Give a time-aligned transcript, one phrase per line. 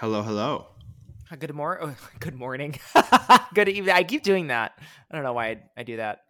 [0.00, 0.68] Hello, hello.
[1.32, 1.82] Oh, good morning.
[1.82, 2.78] Oh, good morning.
[3.52, 3.92] good evening.
[3.92, 4.78] I keep doing that.
[5.10, 6.20] I don't know why I, I do that.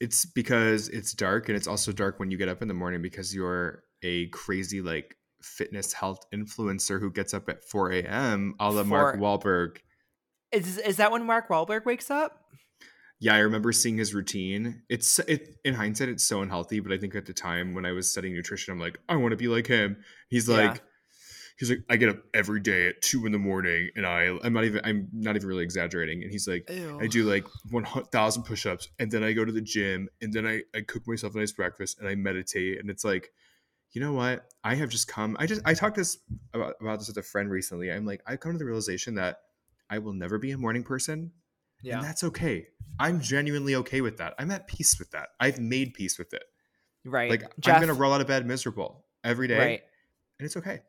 [0.00, 3.02] It's because it's dark and it's also dark when you get up in the morning
[3.02, 8.54] because you're a crazy like fitness health influencer who gets up at 4 a.m.
[8.58, 9.76] a la Mark Wahlberg.
[10.50, 12.46] Is is that when Mark Wahlberg wakes up?
[13.18, 14.84] Yeah, I remember seeing his routine.
[14.88, 17.92] It's it in hindsight, it's so unhealthy, but I think at the time when I
[17.92, 19.98] was studying nutrition, I'm like, I want to be like him.
[20.30, 20.76] He's Yeah.
[21.60, 24.52] He's like, I get up every day at two in the morning, and I I'm
[24.54, 26.22] not even I'm not even really exaggerating.
[26.22, 29.60] And he's like, I do like 1,000 push ups and then I go to the
[29.60, 32.80] gym and then I, I cook myself a nice breakfast and I meditate.
[32.80, 33.30] And it's like,
[33.92, 34.46] you know what?
[34.64, 36.18] I have just come, I just, I talked this
[36.54, 37.90] about, about this with a friend recently.
[37.92, 39.40] I'm like, I've come to the realization that
[39.90, 41.32] I will never be a morning person
[41.82, 41.96] Yeah.
[41.96, 42.68] and that's okay.
[42.98, 44.34] I'm genuinely okay with that.
[44.38, 45.30] I'm at peace with that.
[45.40, 46.44] I've made peace with it.
[47.04, 47.30] Right.
[47.30, 49.82] Like Jeff, I'm going to roll out of bed miserable every day Right.
[50.38, 50.80] and it's okay.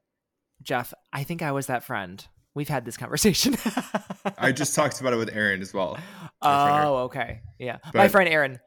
[0.62, 2.26] Jeff, I think I was that friend.
[2.54, 3.56] We've had this conversation.
[4.38, 5.98] I just talked about it with Aaron as well.
[6.42, 7.42] Oh, okay.
[7.60, 7.78] Yeah.
[7.94, 8.60] my friend Aaron.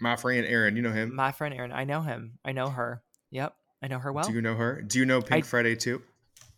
[0.00, 1.14] My friend Aaron, you know him.
[1.14, 1.72] My friend Aaron.
[1.72, 2.38] I know him.
[2.44, 3.02] I know her.
[3.30, 3.54] Yep.
[3.82, 4.24] I know her well.
[4.24, 4.80] Do you know her?
[4.82, 6.02] Do you know Pink I- Friday too?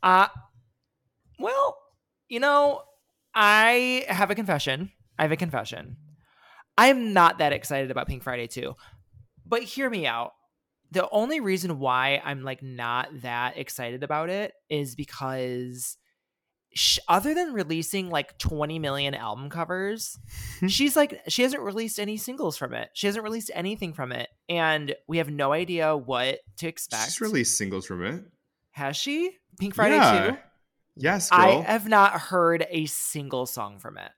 [0.02, 0.28] Uh
[1.38, 1.76] well,
[2.28, 2.82] you know,
[3.34, 4.90] I have a confession.
[5.18, 5.96] I have a confession.
[6.78, 8.74] I'm not that excited about Pink Friday too.
[9.46, 10.32] But hear me out.
[10.92, 15.96] The only reason why I'm like not that excited about it is because
[16.74, 20.18] sh- other than releasing like 20 million album covers,
[20.68, 22.90] she's like she hasn't released any singles from it.
[22.92, 27.04] She hasn't released anything from it and we have no idea what to expect.
[27.06, 28.24] She's released singles from it.
[28.72, 29.38] Has she?
[29.58, 30.30] Pink Friday Yeah.
[30.32, 30.36] 2?
[30.96, 31.40] Yes, girl.
[31.40, 34.10] I have not heard a single song from it.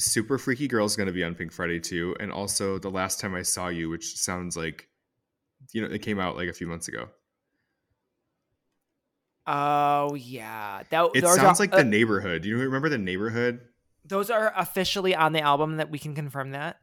[0.00, 3.34] Super Freaky Girl's going to be on Pink Friday too, and also The Last Time
[3.36, 4.88] I Saw You, which sounds like,
[5.72, 7.08] you know, it came out like a few months ago.
[9.46, 12.42] Oh yeah, that It sounds are, like uh, The Neighborhood.
[12.42, 13.60] Do you remember The Neighborhood?
[14.04, 16.78] those are officially on the album that we can confirm that.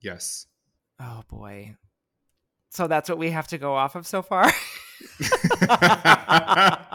[0.00, 0.46] Yes.
[1.00, 1.76] Oh boy,
[2.70, 4.50] so that's what we have to go off of so far.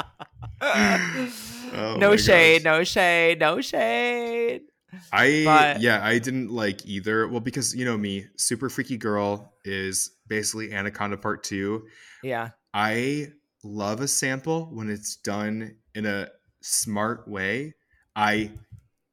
[0.62, 2.80] Oh no shade, gosh.
[2.80, 4.62] no shade, no shade.
[5.12, 7.28] I But- yeah, I didn't like either.
[7.28, 11.88] Well, because you know me, Super Freaky Girl is basically Anaconda Part Two.
[12.24, 13.34] Yeah, I
[13.64, 16.30] love a sample when it's done in a
[16.62, 17.76] smart way.
[18.16, 18.52] I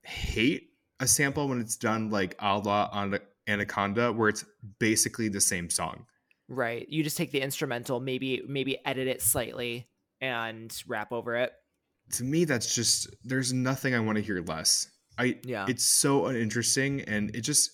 [0.02, 0.70] hate
[1.00, 4.44] a sample when it's done like a la Ana- Anaconda, where it's
[4.78, 6.06] basically the same song.
[6.48, 6.88] right.
[6.88, 9.88] You just take the instrumental, maybe maybe edit it slightly
[10.20, 11.52] and rap over it.
[12.12, 14.88] To me, that's just there's nothing I want to hear less.
[15.18, 15.66] I Yeah.
[15.68, 17.72] it's so uninteresting and it just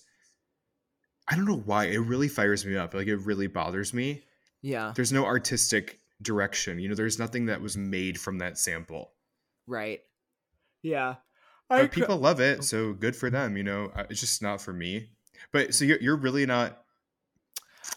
[1.27, 2.93] I don't know why it really fires me up.
[2.93, 4.23] Like it really bothers me.
[4.61, 6.79] Yeah, There's no artistic direction.
[6.79, 9.11] You know, there's nothing that was made from that sample.
[9.67, 10.01] right.
[10.81, 11.15] Yeah,
[11.69, 14.73] but people love it so good for them you know Uh, it's just not for
[14.73, 15.09] me
[15.53, 16.83] but so you're, you're really not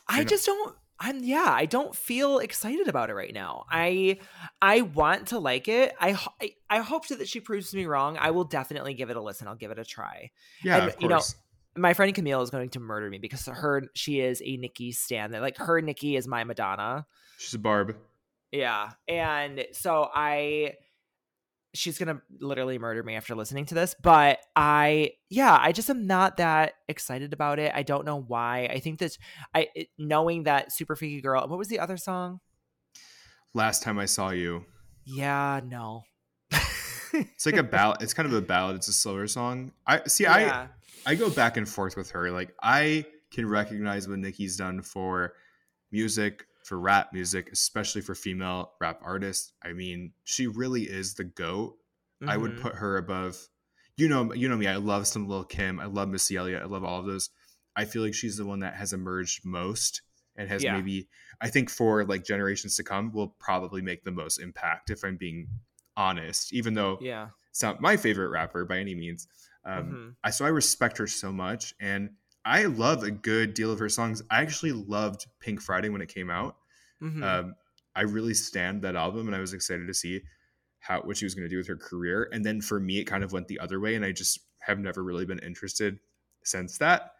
[0.08, 3.64] I You're not- just don't I'm yeah, I don't feel excited about it right now.
[3.70, 4.18] I
[4.62, 5.94] I want to like it.
[6.00, 8.16] I ho- I, I hope that she proves me wrong.
[8.18, 9.46] I will definitely give it a listen.
[9.48, 10.30] I'll give it a try.
[10.64, 11.34] yeah And, of you know, course
[11.76, 15.32] My friend Camille is going to murder me because her she is a Nicki stan.
[15.32, 17.06] Like her Nicki is my Madonna.
[17.38, 17.94] she's a barb
[18.50, 18.90] Yeah.
[19.06, 20.76] And so I
[21.76, 26.06] she's to literally murder me after listening to this, but I yeah, I just am
[26.06, 27.72] not that excited about it.
[27.74, 28.66] I don't know why.
[28.70, 29.16] I think that
[29.54, 32.40] I it- knowing that Super Freaky Girl, what was the other song?
[33.54, 34.66] last time i saw you
[35.06, 36.02] Yeah, no.
[37.12, 40.24] it's like a ballad it's kind of a ballad it's a slower song i see
[40.24, 40.66] yeah.
[41.06, 44.82] i i go back and forth with her like i can recognize what nicki's done
[44.82, 45.32] for
[45.90, 51.24] music for rap music especially for female rap artists i mean she really is the
[51.24, 51.76] goat
[52.26, 52.60] I would Mhm.
[52.62, 53.36] put her above.
[53.98, 54.66] You know, you know me.
[54.66, 55.78] I love some Lil Kim.
[55.78, 56.62] I love Missy Elliott.
[56.62, 57.28] I love all of those.
[57.76, 60.00] I feel like she's the one that has emerged most
[60.34, 60.72] and has Yeah.
[60.76, 61.08] maybe.
[61.42, 64.88] I think for like generations to come, will probably make the most impact.
[64.88, 65.46] If I'm being
[65.94, 67.28] honest, even though Yeah.
[67.50, 69.28] it's not my favorite rapper by any means.
[69.66, 70.16] Um, Mhm.
[70.24, 72.16] I so I respect her so much, and
[72.46, 74.22] I love a good deal of her songs.
[74.30, 76.56] I actually loved Pink Friday when it came out.
[77.02, 77.22] Mhm.
[77.22, 77.54] Um,
[77.94, 80.22] I really stand that album, and I was excited to see
[80.78, 82.28] how what she was going to do with her career.
[82.32, 84.78] And then for me, it kind of went the other way, and I just have
[84.78, 85.98] never really been interested
[86.44, 87.12] since that.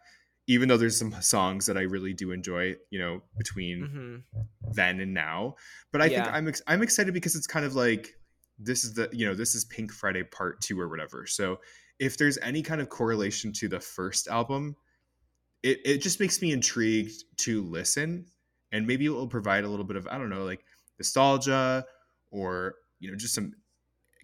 [0.49, 4.45] Even though there's some songs that I really do enjoy, you know, between Mhm.
[4.73, 5.55] then and now.
[5.91, 8.17] But I think I'm ex- I'm excited because it's kind of like
[8.57, 11.27] this is the you know this is Pink Friday Part Two or whatever.
[11.27, 11.59] So
[11.99, 14.77] if there's any kind of correlation to the first album,
[15.63, 18.25] it it just makes me intrigued to listen,
[18.71, 20.63] and maybe it will provide a little bit of I don't know like
[20.99, 21.85] nostalgia
[22.31, 23.53] or you know just some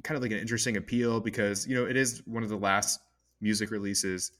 [0.04, 3.00] kind of like an interesting appeal because you know it is one of the last
[3.42, 4.32] music releases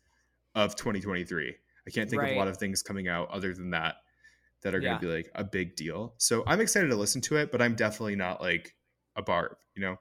[0.56, 1.56] of 2023.
[1.86, 2.32] I can't think right.
[2.32, 3.96] of a lot of things coming out other than that
[4.64, 4.90] that are yeah.
[4.90, 6.14] going to be like a big deal.
[6.18, 8.74] So I'm excited to listen to it, but I'm definitely not like
[9.16, 9.98] a barb, you know?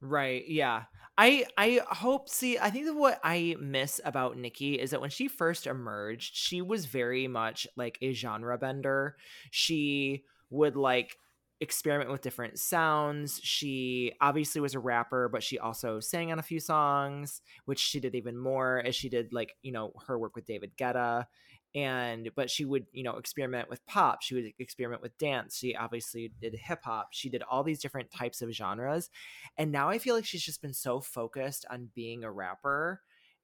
[0.00, 0.44] Right.
[0.48, 0.84] Yeah.
[1.18, 5.10] I I hope see I think that what I miss about Nicki is that when
[5.10, 9.16] she first emerged, she was very much like a genre bender.
[9.50, 11.16] She would like
[11.60, 13.38] experiment with different sounds.
[13.42, 18.00] She obviously was a rapper, but she also sang on a few songs, which she
[18.00, 21.26] did even more as she did like, you know, her work with David Guetta
[21.74, 25.76] and but she would you know experiment with pop she would experiment with dance she
[25.76, 29.08] obviously did hip hop she did all these different types of genres
[29.56, 33.00] and now i feel like she's just been so focused on being a rapper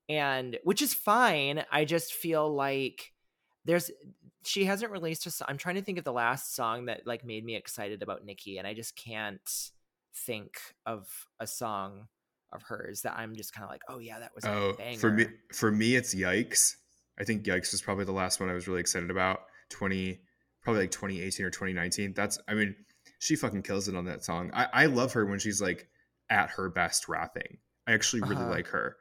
[0.08, 3.12] and which is fine i just feel like
[3.64, 3.90] there's
[4.44, 7.44] she hasn't released a i'm trying to think of the last song that like made
[7.44, 9.70] me excited about nicki and i just can't
[10.14, 11.08] think of
[11.38, 12.08] a song
[12.52, 15.26] of hers that i'm just kind of like oh yeah that was oh for me
[15.52, 16.74] for me it's yikes
[17.18, 19.40] I think Yikes was probably the last one I was really excited about.
[19.70, 20.20] 20,
[20.62, 22.12] probably like 2018 or 2019.
[22.14, 22.74] That's, I mean,
[23.18, 24.50] she fucking kills it on that song.
[24.52, 25.88] I, I love her when she's like
[26.28, 27.58] at her best rapping.
[27.86, 28.50] I actually really uh-huh.
[28.50, 28.96] like her.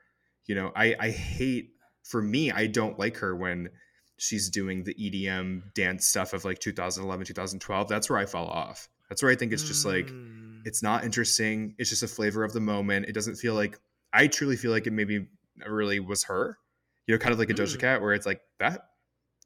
[0.45, 1.71] You know, I, I hate,
[2.03, 3.69] for me, I don't like her when
[4.17, 7.87] she's doing the EDM dance stuff of like 2011, 2012.
[7.87, 8.87] That's where I fall off.
[9.09, 10.61] That's where I think it's just like, mm.
[10.65, 11.75] it's not interesting.
[11.77, 13.07] It's just a flavor of the moment.
[13.07, 13.79] It doesn't feel like,
[14.13, 15.27] I truly feel like it maybe
[15.67, 16.57] really was her
[17.07, 17.79] you know, kind of like a Doja mm.
[17.79, 18.87] Cat, where it's like that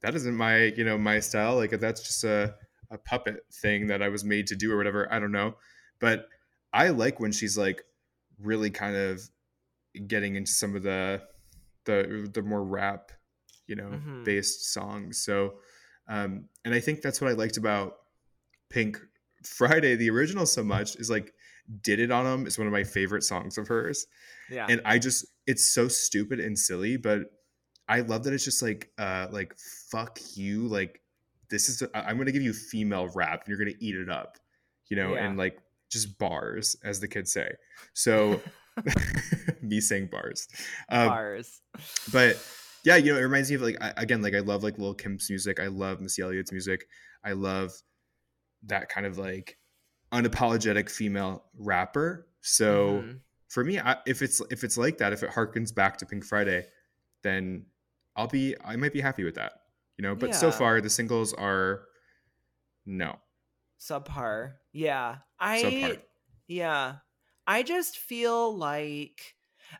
[0.02, 1.56] that isn't my you know my style.
[1.56, 2.56] Like that's just a
[2.92, 5.12] a puppet thing that I was made to do or whatever.
[5.12, 5.56] I don't know,
[6.00, 6.28] but
[6.74, 7.84] I like when she's like
[8.42, 9.22] really kind of
[10.08, 11.22] getting into some of the
[11.86, 13.12] the the more rap
[13.68, 14.24] you know mm-hmm.
[14.24, 15.20] based songs.
[15.20, 15.56] So
[16.08, 17.94] um, and I think that's what I liked about
[18.70, 19.00] Pink
[19.46, 21.34] Friday, the original, so much is like
[21.84, 24.08] did it on them is one of my favorite songs of hers.
[24.50, 24.66] Yeah.
[24.68, 27.22] And I just it's so stupid and silly, but
[27.90, 29.54] I love that it's just like uh like
[29.92, 31.02] fuck you like
[31.50, 34.38] this is i am gonna give you female rap and you're gonna eat it up,
[34.88, 35.26] you know, yeah.
[35.26, 35.60] and like
[35.92, 37.50] just bars as the kids say.
[37.94, 38.40] So
[39.62, 40.48] me saying bars,
[40.90, 41.62] um, bars,
[42.14, 42.42] but
[42.84, 44.94] yeah, you know, it reminds me of like I, again, like I love like Lil
[44.94, 45.60] Kim's music.
[45.60, 46.88] I love Missy Elliott's music.
[47.26, 47.74] I love
[48.64, 49.58] that kind of like
[50.12, 52.28] unapologetic female rapper.
[52.42, 53.12] So mm-hmm.
[53.50, 56.24] for me, I, if it's if it's like that, if it harkens back to Pink
[56.24, 56.66] Friday,
[57.24, 57.66] then
[58.20, 59.54] I'll be I might be happy with that.
[59.98, 60.36] You know, but yeah.
[60.36, 61.84] so far the singles are
[62.86, 63.16] no.
[63.80, 64.56] Subpar.
[64.74, 65.18] Yeah.
[65.40, 66.00] I Subpar.
[66.48, 66.96] yeah.
[67.48, 69.36] I just feel like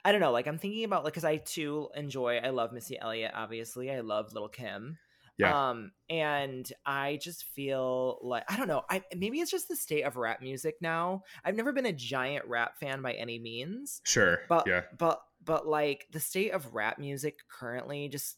[0.06, 2.98] I don't know, like I'm thinking about like cuz I too enjoy I love Missy
[2.98, 3.92] Elliott obviously.
[3.92, 4.98] I love Little Kim.
[5.38, 5.72] Yeah.
[5.72, 10.04] Um and I just feel like I don't know, I maybe it's just the state
[10.04, 11.24] of rap music now.
[11.44, 14.00] I've never been a giant rap fan by any means.
[14.06, 14.40] Sure.
[14.48, 14.84] But yeah.
[14.98, 18.38] but but like the state of rap music currently just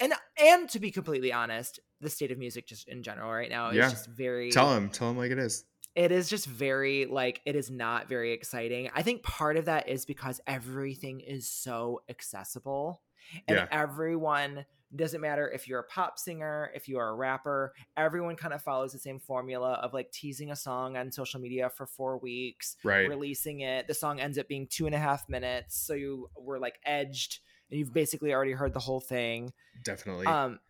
[0.00, 3.70] and and to be completely honest the state of music just in general right now
[3.70, 3.88] is yeah.
[3.88, 5.64] just very tell him tell him like it is
[5.94, 9.88] it is just very like it is not very exciting i think part of that
[9.88, 13.02] is because everything is so accessible
[13.48, 13.66] and yeah.
[13.70, 14.64] everyone
[14.96, 18.62] doesn't matter if you're a pop singer if you are a rapper everyone kind of
[18.62, 22.76] follows the same formula of like teasing a song on social media for four weeks
[22.84, 23.08] right.
[23.08, 26.58] releasing it the song ends up being two and a half minutes so you were
[26.58, 27.40] like edged
[27.72, 29.52] and you've basically already heard the whole thing.
[29.82, 30.26] Definitely.
[30.26, 30.60] Um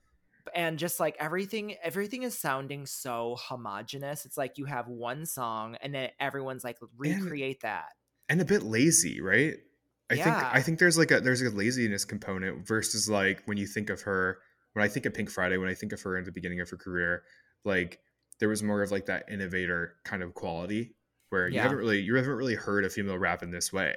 [0.54, 4.24] and just like everything everything is sounding so homogenous.
[4.24, 7.92] It's like you have one song and then everyone's like recreate and, that.
[8.28, 9.56] and a bit lazy right
[10.12, 10.24] I yeah.
[10.24, 13.88] think I think there's like a there's a laziness component versus like when you think
[13.88, 14.38] of her
[14.74, 16.68] when I think of Pink Friday when I think of her in the beginning of
[16.68, 17.22] her career
[17.64, 17.98] like
[18.38, 20.94] there was more of like that innovator kind of quality
[21.30, 21.54] where yeah.
[21.54, 23.94] you haven't really you haven't really heard a female rap in this way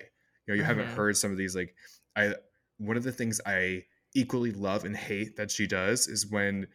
[0.48, 0.68] you know you mm-hmm.
[0.68, 1.76] haven't heard some of these like
[2.16, 2.34] I
[2.78, 3.84] one of the things I
[4.16, 6.68] equally love and hate that she does is when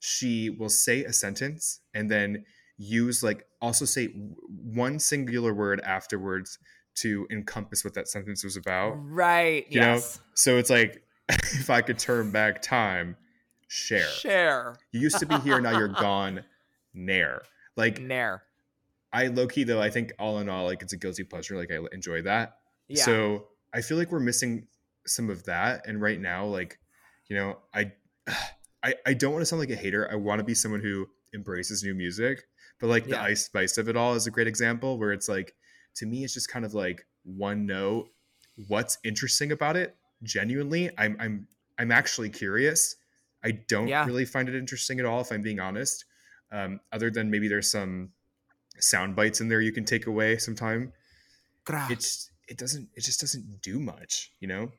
[0.00, 2.44] she will say a sentence and then
[2.78, 4.06] use like also say
[4.48, 6.58] one singular word afterwards
[6.96, 8.94] to encompass what that sentence was about.
[8.96, 9.66] Right.
[9.70, 10.16] You yes.
[10.16, 10.22] know?
[10.34, 13.16] So it's like if I could turn back time,
[13.68, 14.06] Cher.
[14.06, 14.76] Cher.
[14.92, 16.44] You used to be here, now you're gone.
[16.94, 17.42] Nair.
[17.76, 18.42] Like Nair.
[19.12, 21.56] I low key though, I think all in all, like it's a guilty pleasure.
[21.56, 22.58] Like I enjoy that.
[22.88, 23.02] Yeah.
[23.02, 24.66] So I feel like we're missing
[25.06, 25.86] some of that.
[25.86, 26.78] And right now, like,
[27.28, 27.92] you know, I
[28.82, 30.08] I, I don't want to sound like a hater.
[30.10, 32.44] I want to be someone who embraces new music.
[32.78, 33.16] But like yeah.
[33.16, 35.54] the ice spice of it all is a great example where it's like
[35.96, 38.08] to me it's just kind of like one note
[38.68, 41.46] what's interesting about it genuinely i'm i'm
[41.78, 42.96] i'm actually curious
[43.44, 44.06] i don't yeah.
[44.06, 46.04] really find it interesting at all if i'm being honest
[46.52, 48.10] um, other than maybe there's some
[48.78, 50.92] sound bites in there you can take away sometime
[51.90, 54.70] it's it doesn't it just doesn't do much, you know?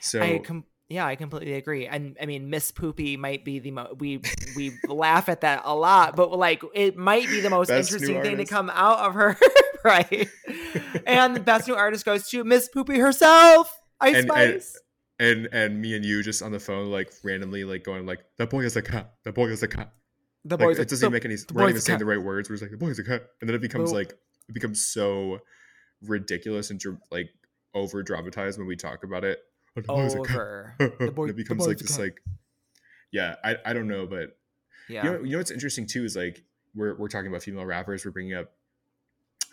[0.00, 1.86] So I com- yeah, I completely agree.
[1.86, 4.20] And I mean, Miss Poopy might be the most we
[4.56, 8.22] we laugh at that a lot, but like it might be the most best interesting
[8.22, 9.36] thing to come out of her,
[9.84, 10.28] right?
[11.06, 14.80] and the best new artist goes to Miss Poopy herself, Ice and, Spice.
[15.18, 18.20] And, and and me and you just on the phone, like randomly, like going like,
[18.38, 19.14] "That boy is a cat.
[19.24, 19.92] That boy is a cat."
[20.44, 21.36] The like, boy it doesn't the, make any.
[21.52, 22.48] We're not even saying the right words.
[22.48, 24.12] We're just like, "The boy is a cat," and then it becomes like
[24.48, 25.40] it becomes so
[26.02, 27.28] ridiculous and like
[27.74, 29.40] over dramatized when we talk about it
[29.88, 30.74] oh, over.
[30.78, 32.20] the boy, it becomes like this like
[33.12, 34.36] yeah, I, I don't know, but
[34.88, 35.04] yeah.
[35.04, 36.42] You know, you know what's interesting too is like
[36.74, 38.52] we're we're talking about female rappers, we're bringing up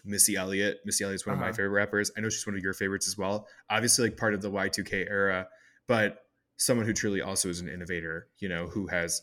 [0.08, 0.80] Missy Elliott.
[0.86, 1.38] Missy Elliott's one uh-huh.
[1.38, 1.58] of my uh-huh.
[1.58, 2.12] favorite rappers.
[2.18, 3.48] I know she's one of your favorites as well.
[3.70, 5.48] Obviously, like part of the Y2K era,
[5.88, 6.26] but
[6.58, 9.22] someone who truly also is an innovator, you know, who has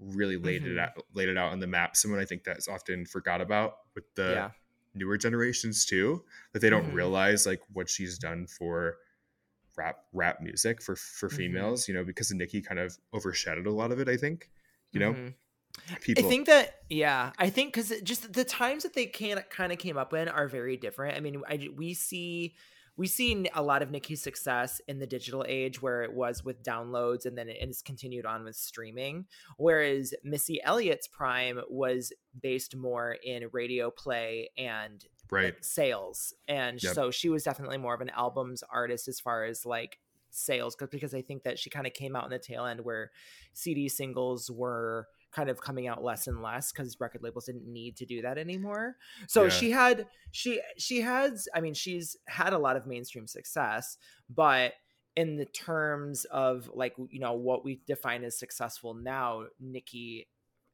[0.00, 0.72] really laid mm-hmm.
[0.72, 1.96] it out laid it out on the map.
[1.96, 4.50] Someone I think that's often forgot about with the yeah.
[4.94, 6.96] newer generations too, that they don't mm-hmm.
[6.96, 8.96] realize like what she's done for
[9.76, 11.36] rap rap music for for mm-hmm.
[11.36, 14.50] females you know because Nicki kind of overshadowed a lot of it i think
[14.92, 15.28] you know mm-hmm.
[16.00, 19.72] People i think that yeah i think because just the times that they can kind
[19.72, 22.54] of came up in are very different i mean I, we see
[22.96, 26.62] we see a lot of Nicki's success in the digital age where it was with
[26.62, 29.26] downloads and then it has continued on with streaming.
[29.56, 35.64] Whereas Missy Elliott's prime was based more in radio play and uh, right.
[35.64, 36.34] sales.
[36.48, 36.94] And yep.
[36.94, 39.98] so she was definitely more of an albums artist as far as like
[40.28, 43.10] sales because I think that she kind of came out in the tail end where
[43.54, 47.96] CD singles were kind of coming out less and less because record labels didn't need
[47.96, 48.96] to do that anymore.
[49.28, 49.48] So yeah.
[49.48, 53.96] she had she she has I mean she's had a lot of mainstream success,
[54.28, 54.74] but
[55.16, 60.28] in the terms of like you know what we define as successful now, Nicki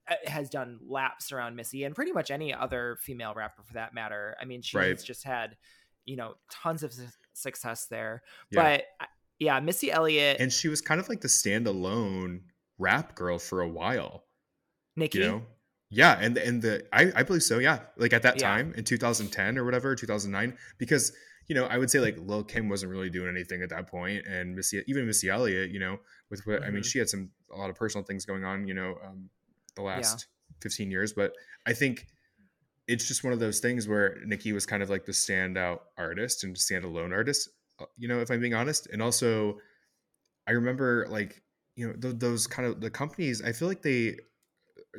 [0.08, 3.94] uh, has done laps around Missy and pretty much any other female rapper for that
[3.94, 4.36] matter.
[4.40, 5.02] I mean, she's right.
[5.02, 5.56] just had
[6.04, 8.62] you know tons of su- success there, yeah.
[8.62, 12.40] but uh, yeah, Missy Elliott, and she was kind of like the standalone
[12.78, 14.24] rap girl for a while.
[14.98, 15.18] Nicki.
[15.18, 15.42] You know?
[15.90, 17.58] Yeah, and and the I, I believe so.
[17.58, 18.48] Yeah, like at that yeah.
[18.48, 21.12] time in 2010 or whatever, 2009, because
[21.46, 24.26] you know I would say like Lil Kim wasn't really doing anything at that point,
[24.26, 25.98] and Missy even Missy Elliott, you know,
[26.30, 26.64] with what mm-hmm.
[26.64, 26.88] I mean, mm-hmm.
[26.88, 29.30] she had some a lot of personal things going on, you know, um,
[29.76, 30.56] the last yeah.
[30.62, 31.32] 15 years, but
[31.66, 32.06] I think
[32.86, 36.44] it's just one of those things where Nicki was kind of like the standout artist
[36.44, 37.48] and standalone artist,
[37.80, 39.58] uh, you know, if I'm being honest, and also
[40.46, 41.42] I remember like
[41.76, 43.40] you know th- those kind of the companies.
[43.40, 44.16] I feel like they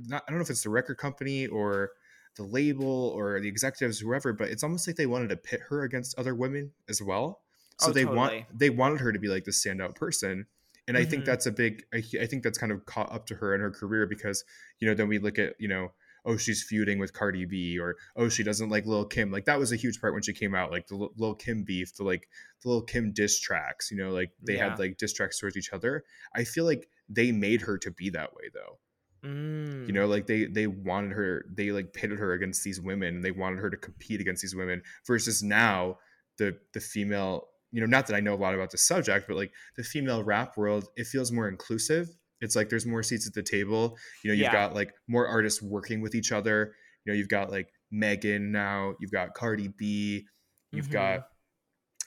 [0.07, 1.91] not I don't know if it's the record company or
[2.35, 5.83] the label or the executives, whoever, but it's almost like they wanted to pit her
[5.83, 7.41] against other women as well.
[7.79, 8.17] So oh, they totally.
[8.17, 10.45] want they wanted her to be like the standout person.
[10.87, 11.05] And mm-hmm.
[11.05, 11.31] I think mm-hmm.
[11.31, 13.71] that's a big I, I think that's kind of caught up to her in her
[13.71, 14.43] career because,
[14.79, 15.91] you know, then we look at, you know,
[16.25, 19.31] oh she's feuding with Cardi B or oh she doesn't like Lil Kim.
[19.31, 21.95] Like that was a huge part when she came out, like the Lil Kim beef,
[21.95, 22.27] the like
[22.63, 23.91] the Lil Kim diss tracks.
[23.91, 24.69] You know, like they yeah.
[24.69, 26.03] had like diss tracks towards each other.
[26.35, 28.79] I feel like they made her to be that way though.
[29.23, 29.87] Mm.
[29.87, 33.23] You know, like they they wanted her, they like pitted her against these women, and
[33.23, 34.81] they wanted her to compete against these women.
[35.05, 35.97] Versus now,
[36.37, 39.35] the the female, you know, not that I know a lot about the subject, but
[39.35, 42.09] like the female rap world, it feels more inclusive.
[42.41, 43.97] It's like there's more seats at the table.
[44.23, 44.51] You know, you've yeah.
[44.53, 46.73] got like more artists working with each other.
[47.03, 50.25] You know, you've got like Megan now, you've got Cardi B,
[50.71, 50.93] you've mm-hmm.
[50.93, 51.27] got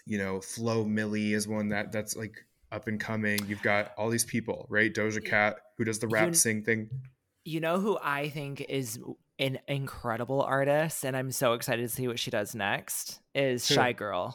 [0.06, 2.34] you know Flo Milli is one that that's like
[2.72, 3.46] up and coming.
[3.46, 4.92] You've got all these people, right?
[4.92, 6.88] Doja Cat, who does the rap you, sing thing.
[7.44, 8.98] You know who I think is
[9.38, 13.20] an incredible artist, and I'm so excited to see what she does next.
[13.34, 13.76] Is who?
[13.76, 14.34] Shygirl.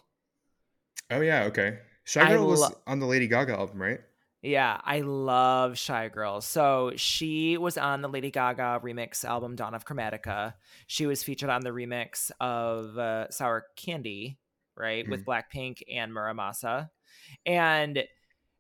[1.10, 1.79] Oh yeah, okay.
[2.06, 4.00] Shygirl lo- was on the Lady Gaga album, right?
[4.41, 6.44] Yeah, I love Shygirl.
[6.44, 10.53] So she was on the Lady Gaga remix album Dawn of Chromatica.
[10.86, 14.38] She was featured on the remix of uh, Sour Candy,
[14.75, 15.10] right, mm.
[15.10, 15.32] with hmm.
[15.32, 16.89] Blackpink and Mura Masa.
[17.46, 18.03] And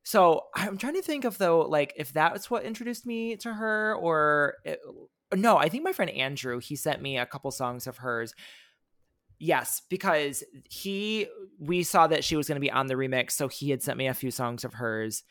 [0.07, 3.53] so I'm trying to think of though, like if that was what introduced me to
[3.53, 4.79] her, or it,
[5.35, 8.33] no, I think my friend Andrew he sent me a couple songs of hers.
[9.37, 11.27] Yes, because he
[11.59, 13.97] we saw that she was going to be on the remix, so he had sent
[13.97, 15.23] me a few songs of hers,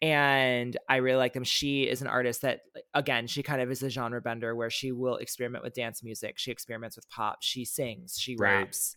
[0.00, 1.42] and I really like them.
[1.42, 2.60] She is an artist that,
[2.94, 6.38] again, she kind of is a genre bender where she will experiment with dance music,
[6.38, 8.60] she experiments with pop, she sings, she right.
[8.60, 8.94] raps,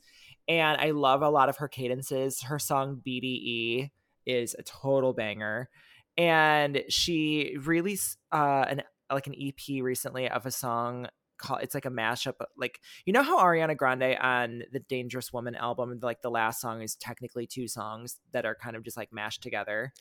[0.48, 2.44] and I love a lot of her cadences.
[2.44, 3.90] Her song BDE
[4.26, 5.70] is a total banger.
[6.18, 11.86] And she released uh, an like an EP recently of a song called it's like
[11.86, 16.30] a mashup like you know how Ariana Grande on the Dangerous Woman album like the
[16.30, 19.94] last song is technically two songs that are kind of just like mashed together.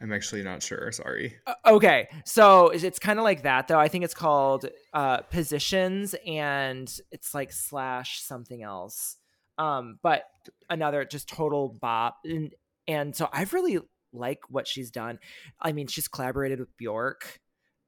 [0.00, 1.36] I'm actually not sure, sorry.
[1.46, 2.08] Uh, okay.
[2.24, 3.78] So it's kind of like that though.
[3.78, 9.16] I think it's called uh Positions and it's like slash something else.
[9.58, 10.24] Um, but
[10.70, 12.54] another just total bop, and
[12.86, 13.78] and so I've really
[14.12, 15.18] like what she's done.
[15.60, 17.38] I mean, she's collaborated with Bjork,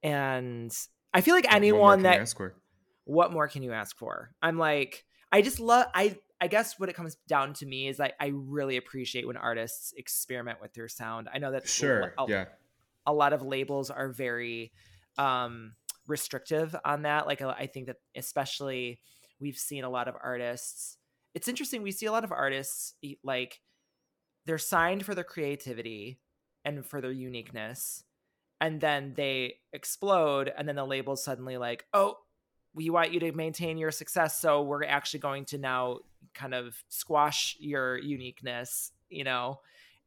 [0.02, 0.72] and
[1.12, 2.34] I feel like anyone that
[3.04, 4.30] what more can you ask for?
[4.42, 7.98] I'm like, I just love I I guess what it comes down to me is
[7.98, 11.28] like I really appreciate when artists experiment with their sound.
[11.32, 12.44] I know that sure, a, yeah,
[13.06, 14.72] a lot of labels are very
[15.18, 15.74] um
[16.06, 17.26] restrictive on that.
[17.26, 18.98] Like I think that especially
[19.40, 20.96] we've seen a lot of artists.
[21.34, 21.82] It's interesting.
[21.82, 22.94] We see a lot of artists
[23.24, 23.60] like
[24.46, 26.20] they're signed for their creativity
[26.64, 28.04] and for their uniqueness,
[28.60, 32.16] and then they explode, and then the label's suddenly like, oh,
[32.74, 35.98] we want you to maintain your success, so we're actually going to now
[36.34, 39.60] kind of squash your uniqueness, you know,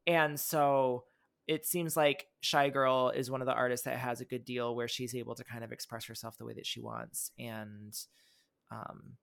[0.07, 1.03] and so
[1.47, 4.87] it seems like shygirl is one of the artists that has a good deal where
[4.87, 7.31] she's able to kind of express herself the way that she wants.
[7.37, 7.95] And
[8.71, 9.17] um,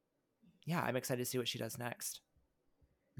[0.64, 2.20] yeah, I'm excited to see what she does next.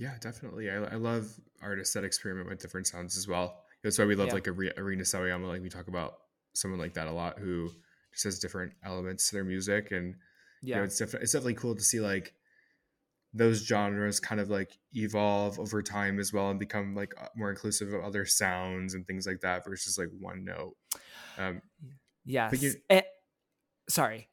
[0.03, 0.69] Yeah, definitely.
[0.69, 1.33] I, I love
[1.63, 3.61] artists that experiment with different sounds as well.
[3.85, 4.35] That's why we love yeah.
[4.35, 5.47] like Arina Sawayama.
[5.47, 6.15] Like we talk about
[6.55, 7.71] someone like that a lot who
[8.11, 9.93] just has different elements to their music.
[9.93, 10.17] And
[10.61, 12.35] yeah, you know, it's, def- it's definitely cool to see like
[13.33, 17.51] those genres kind of like evolve over time as well and become like uh, more
[17.51, 20.75] inclusive of other sounds and things like that versus like one note.
[21.39, 21.63] Um,
[22.25, 22.61] yes.
[22.61, 23.03] You, eh,
[23.89, 24.31] sorry.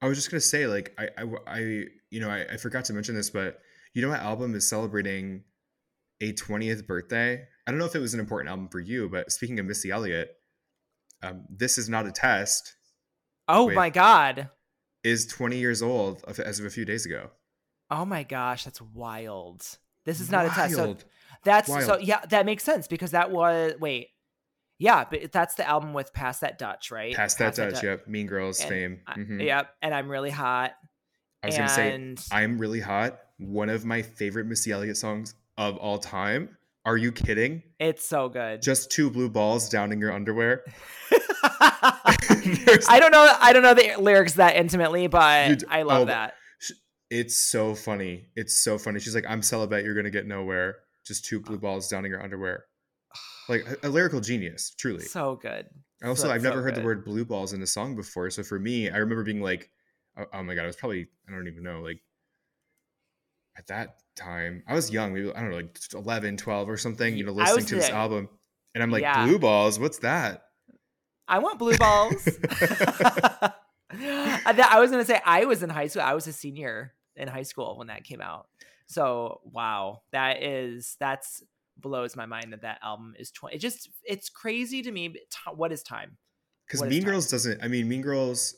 [0.00, 1.58] I was just gonna say, like, I, I, I
[2.10, 3.60] you know, I, I forgot to mention this, but
[3.94, 5.44] you know, my album is celebrating
[6.20, 7.46] a 20th birthday.
[7.66, 9.90] I don't know if it was an important album for you, but speaking of Missy
[9.90, 10.36] Elliott,
[11.22, 12.76] um, this is not a test.
[13.48, 14.48] Oh my god!
[15.04, 17.30] Is 20 years old as of a few days ago.
[17.90, 19.66] Oh my gosh, that's wild.
[20.04, 20.52] This is not wild.
[20.52, 20.74] a test.
[20.74, 20.96] So
[21.44, 21.84] that's wild.
[21.84, 24.08] so yeah, that makes sense because that was wait.
[24.78, 27.14] Yeah, but that's the album with Pass That Dutch, right?
[27.14, 28.08] Pass, Pass that, that, Dutch, yep.
[28.08, 29.00] Mean Girls and, fame.
[29.08, 29.40] Mm-hmm.
[29.40, 29.70] Yep.
[29.80, 30.72] And I'm really hot.
[31.42, 32.16] I was and...
[32.16, 33.18] gonna say I'm really hot.
[33.38, 36.56] One of my favorite Missy Elliott songs of all time.
[36.84, 37.62] Are you kidding?
[37.78, 38.60] It's so good.
[38.60, 40.64] Just two blue balls down in your underwear.
[41.60, 43.36] I don't know.
[43.40, 46.34] I don't know the lyrics that intimately, but Dude, I love oh, that.
[47.08, 48.26] It's so funny.
[48.34, 48.98] It's so funny.
[48.98, 49.84] She's like, I'm celibate.
[49.84, 50.76] You're going to get nowhere.
[51.06, 52.64] Just two blue balls down in your underwear.
[53.48, 55.02] Like a, a lyrical genius, truly.
[55.02, 55.66] So good.
[56.04, 56.82] Also, so, I've never so heard good.
[56.82, 58.30] the word blue balls in a song before.
[58.30, 59.68] So for me, I remember being like,
[60.16, 62.00] oh, oh my God, I was probably, I don't even know, like
[63.56, 67.16] at that time, I was young, maybe, I don't know, like 11, 12 or something,
[67.16, 68.28] you know, listening to this album.
[68.74, 69.24] And I'm like, yeah.
[69.24, 70.44] blue balls, what's that?
[71.28, 72.28] I want blue balls.
[73.90, 76.02] I was going to say, I was in high school.
[76.02, 78.48] I was a senior in high school when that came out.
[78.86, 81.42] So wow, that is that's
[81.78, 85.18] blows my mind that that album is 20 it just it's crazy to me t-
[85.54, 86.16] what is time
[86.66, 88.54] because mean girls doesn't i mean mean girls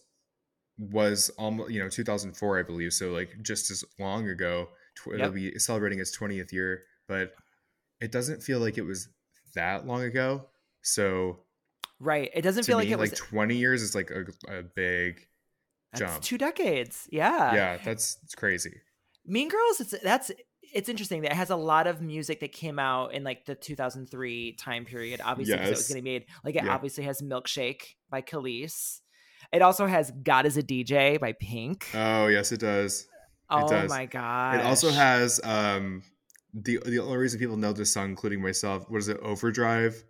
[0.78, 5.20] was almost you know 2004 i believe so like just as long ago tw- yep.
[5.20, 7.32] it'll be celebrating its 20th year but
[8.00, 9.08] it doesn't feel like it was
[9.54, 10.46] that long ago
[10.82, 11.38] so
[12.00, 14.62] right it doesn't feel me, like it like was 20 years is like a, a
[14.62, 15.28] big
[15.98, 16.22] that's jump.
[16.22, 17.08] two decades.
[17.10, 17.54] Yeah.
[17.54, 18.80] Yeah, that's it's crazy.
[19.26, 20.30] Mean Girls, it's that's
[20.72, 23.54] it's interesting that it has a lot of music that came out in like the
[23.54, 25.20] 2003 time period.
[25.24, 25.68] Obviously, yes.
[25.68, 26.26] it was getting made.
[26.44, 26.74] Like it yeah.
[26.74, 29.00] obviously has Milkshake by Kelis.
[29.52, 31.88] It also has God is a DJ by Pink.
[31.94, 33.02] Oh yes, it does.
[33.02, 33.06] It
[33.50, 33.90] oh does.
[33.90, 34.56] my god!
[34.56, 36.02] It also has um
[36.52, 39.18] the the only reason people know this song, including myself, what is it?
[39.20, 40.02] Overdrive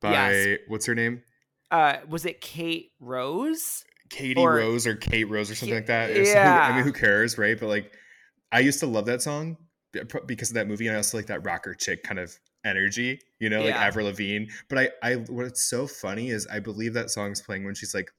[0.00, 0.58] by yes.
[0.68, 1.22] what's her name?
[1.70, 3.84] Uh, was it Kate Rose?
[4.10, 6.14] Katie or, Rose or Kate Rose or something like that.
[6.14, 6.68] Yeah.
[6.70, 7.58] I mean, who cares, right?
[7.58, 7.92] But like,
[8.52, 9.56] I used to love that song
[10.26, 10.86] because of that movie.
[10.86, 14.50] And I also like that rocker chick kind of energy, you know, like Avril Lavigne.
[14.68, 18.10] But I, I, what's so funny is I believe that song's playing when she's like,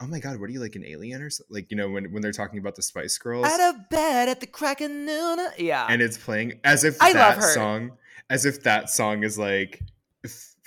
[0.00, 1.54] oh my god, what are you like an alien or something?
[1.54, 4.40] Like you know when when they're talking about the Spice Girls out of bed at
[4.40, 7.92] the crack of noon, yeah, and it's playing as if I that song,
[8.30, 9.82] as if that song is like,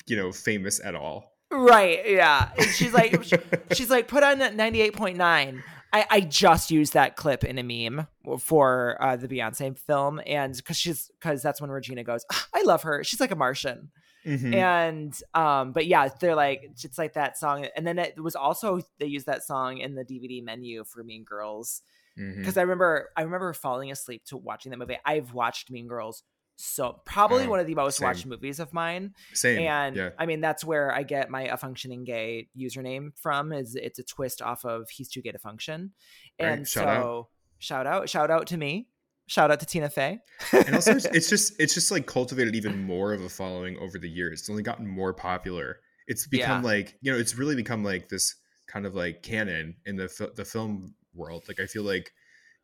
[0.08, 1.32] you know, famous at all.
[1.52, 2.00] Right.
[2.06, 2.50] Yeah.
[2.58, 3.24] And she's like,
[3.74, 5.62] she's like, put on 98.9.
[5.94, 8.08] I, I just used that clip in a meme
[8.40, 10.22] for uh, the Beyonce film.
[10.26, 13.04] And because she's, because that's when Regina goes, ah, I love her.
[13.04, 13.92] She's like a Martian.
[14.26, 14.54] Mm-hmm.
[14.54, 17.68] And, um, but yeah, they're like, it's like that song.
[17.76, 21.24] And then it was also, they used that song in the DVD menu for Mean
[21.24, 21.82] Girls.
[22.16, 22.60] Because mm-hmm.
[22.60, 24.98] I remember, I remember falling asleep to watching that movie.
[25.06, 26.24] I've watched Mean Girls
[26.62, 28.06] so probably oh, one of the most same.
[28.06, 29.14] watched movies of mine.
[29.34, 29.62] Same.
[29.62, 30.10] And yeah.
[30.18, 34.04] I mean that's where I get my a functioning gay username from is it's a
[34.04, 35.92] twist off of he's too gay to function.
[36.38, 36.68] And right.
[36.68, 37.28] shout so out.
[37.60, 38.88] shout out shout out to me.
[39.28, 40.20] Shout out to Tina Fey.
[40.52, 44.10] and also it's just it's just like cultivated even more of a following over the
[44.10, 44.42] years.
[44.42, 45.80] It's only gotten more popular.
[46.08, 46.70] It's become yeah.
[46.70, 48.36] like, you know, it's really become like this
[48.68, 51.46] kind of like canon in the the film world.
[51.48, 52.12] Like I feel like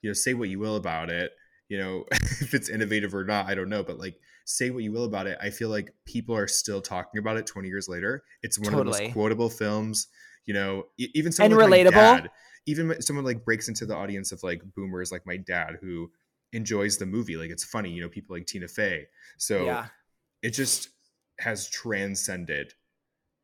[0.02, 1.32] you know, say what you will about it,
[1.70, 4.92] you know if it's innovative or not i don't know but like say what you
[4.92, 8.24] will about it i feel like people are still talking about it 20 years later
[8.42, 8.90] it's one totally.
[8.90, 10.08] of the most quotable films
[10.46, 12.30] you know even someone and like relatable dad,
[12.66, 16.10] even someone like breaks into the audience of like boomers like my dad who
[16.54, 19.06] enjoys the movie like it's funny you know people like tina fey
[19.38, 19.88] so yeah.
[20.42, 20.90] it just
[21.40, 22.74] has transcended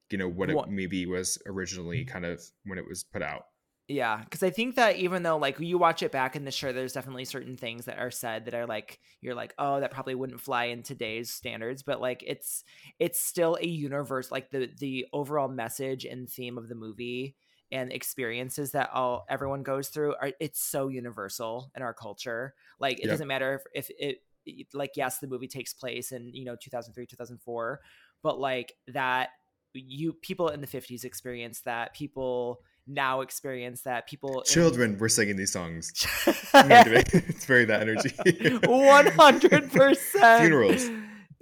[0.10, 0.70] you know what it what?
[0.70, 2.12] maybe was originally mm-hmm.
[2.12, 3.46] kind of when it was put out
[3.90, 6.72] yeah, because I think that even though like you watch it back in the show,
[6.72, 10.16] there's definitely certain things that are said that are like you're like, oh, that probably
[10.16, 12.64] wouldn't fly in today's standards, but like it's
[12.98, 14.32] it's still a universe.
[14.32, 17.36] Like the the overall message and theme of the movie
[17.74, 22.54] and experiences that all everyone goes through are it's so universal in our culture.
[22.80, 23.10] Like it yep.
[23.10, 27.08] doesn't matter if, if it like yes, the movie takes place in you know 2003
[27.08, 27.82] 2004,
[28.22, 29.30] but like that
[29.74, 35.10] you people in the 50s experienced that people now experience that people children in- were
[35.10, 35.92] singing these songs
[36.54, 39.98] it's very that energy 100%
[40.40, 40.88] funerals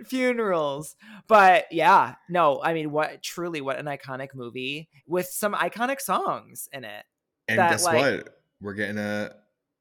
[0.08, 0.96] funerals
[1.28, 6.68] but yeah no i mean what truly what an iconic movie with some iconic songs
[6.74, 7.06] in it
[7.48, 8.30] and that, guess like, what
[8.62, 9.34] we're getting a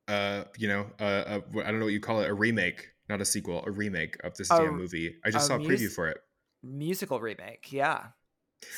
[0.08, 3.20] uh you know a, a i don't know what you call it a remake not
[3.20, 6.08] a sequel a remake of this damn movie i just saw a mus- preview for
[6.08, 6.18] it
[6.62, 8.06] musical remake yeah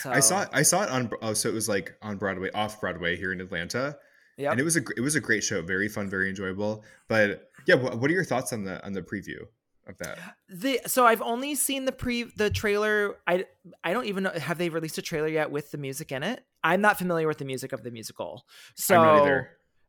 [0.03, 0.11] so.
[0.11, 0.49] I saw it.
[0.53, 1.11] I saw it on.
[1.23, 3.97] Oh, so it was like on Broadway, off Broadway here in Atlanta.
[4.37, 6.85] Yeah, and it was a it was a great show, very fun, very enjoyable.
[7.09, 9.41] But yeah, what, what are your thoughts on the on the preview
[9.87, 10.19] of that?
[10.49, 13.17] The so I've only seen the pre the trailer.
[13.27, 13.47] I
[13.83, 16.45] I don't even know have they released a trailer yet with the music in it.
[16.65, 18.47] I'm not familiar with the music of the musical.
[18.75, 19.45] So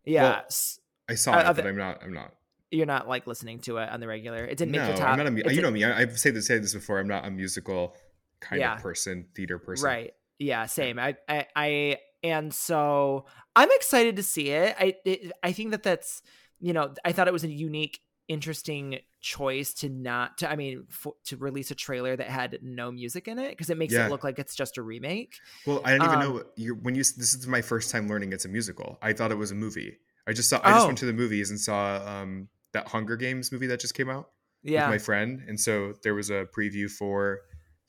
[0.06, 0.46] yeah, well,
[1.10, 2.04] I saw uh, it, but I'm not.
[2.04, 2.34] I'm not.
[2.72, 4.44] You're not like listening to it on the regular.
[4.46, 5.10] It didn't no, make the top.
[5.10, 5.84] I'm not a, you know me.
[5.84, 7.00] I, have said this, said this before.
[7.00, 7.96] I'm not a musical
[8.40, 8.76] kind yeah.
[8.76, 9.86] of person, theater person.
[9.86, 10.14] Right.
[10.40, 10.98] Yeah, same.
[10.98, 13.26] I, I, I, and so
[13.56, 14.76] I'm excited to see it.
[14.80, 16.24] I, it, I think that that's,
[16.60, 20.52] you know, I thought it was a unique, interesting choice to not to.
[20.52, 23.78] I mean, for, to release a trailer that had no music in it because it
[23.78, 24.06] makes yeah.
[24.06, 25.40] it look like it's just a remake.
[25.66, 27.00] Well, I didn't even um, know you when you.
[27.02, 29.00] This is my first time learning it's a musical.
[29.02, 29.98] I thought it was a movie.
[30.28, 30.60] I just saw.
[30.64, 30.88] I just oh.
[30.88, 34.30] went to the movies and saw um, that Hunger Games movie that just came out.
[34.62, 34.88] Yeah.
[34.88, 37.40] With my friend, and so there was a preview for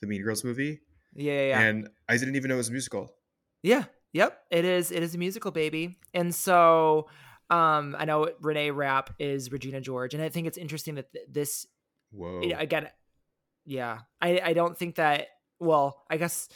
[0.01, 0.81] the Mean Girls movie.
[1.13, 1.59] Yeah, yeah, yeah.
[1.61, 3.13] And I didn't even know it was a musical.
[3.63, 3.85] Yeah.
[4.11, 4.39] Yep.
[4.49, 4.91] It is.
[4.91, 5.97] It is a musical, baby.
[6.13, 7.07] And so,
[7.49, 11.25] um, I know Renee Rapp is Regina George, and I think it's interesting that th-
[11.29, 11.67] this.
[12.11, 12.41] Whoa.
[12.57, 12.89] again,
[13.65, 13.99] yeah.
[14.21, 15.27] I I don't think that.
[15.59, 16.49] Well, I guess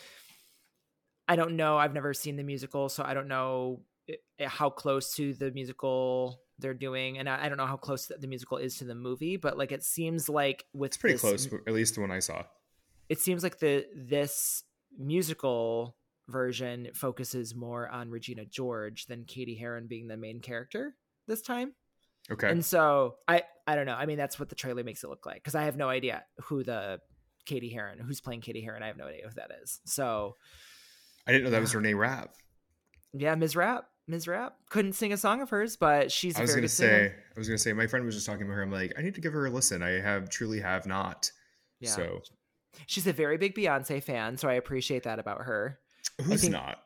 [1.28, 1.78] I don't know.
[1.78, 5.52] I've never seen the musical, so I don't know eh, eh, how close to the
[5.52, 8.95] musical they're doing, and I, I don't know how close the musical is to the
[8.95, 9.38] movie.
[9.38, 12.19] But like, it seems like with it's pretty this, close, at least the one I
[12.19, 12.43] saw
[13.10, 14.63] it seems like the this
[14.97, 15.95] musical
[16.30, 20.96] version focuses more on Regina George than Cady Heron being the main character
[21.28, 21.74] this time.
[22.32, 22.50] Okay.
[22.50, 23.96] And so I I don't know.
[23.96, 26.24] I mean that's what the trailer makes it look like because I have no idea
[26.44, 27.00] who the
[27.46, 28.84] Cady Heron who's playing Cady Heron.
[28.84, 29.80] I have no idea who that is.
[29.86, 30.36] So
[31.28, 31.98] I didn't know that was her name.
[31.98, 32.34] Rapp.
[33.13, 33.56] Yeah, Ms.
[33.56, 33.86] Rapp.
[34.08, 34.28] Ms.
[34.28, 36.38] Rapp couldn't sing a song of hers, but she's.
[36.38, 37.13] I was gonna say.
[37.36, 37.74] I was gonna say.
[37.74, 38.62] My friend was just talking about her.
[38.62, 39.84] I'm like, I need to give her a listen.
[39.84, 41.32] I have truly have not.
[41.80, 41.89] Yeah.
[41.89, 42.22] So
[42.88, 45.80] She's a very big Beyonce fan, so I appreciate that about her.
[46.22, 46.80] Who's think, not?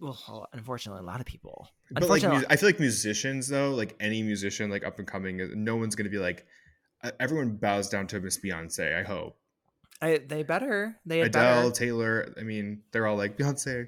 [0.00, 1.68] Well, oh, unfortunately, a lot of people.
[1.90, 5.46] But like, I feel like musicians, though, like any musician, like up and coming, uh,
[5.54, 6.46] no one's gonna be like.
[7.02, 8.98] Uh, everyone bows down to Miss Beyonce.
[8.98, 9.36] I hope.
[10.00, 10.96] I, they better.
[11.06, 11.70] They Adele, better.
[11.74, 12.34] Taylor.
[12.38, 13.86] I mean, they're all like Beyonce.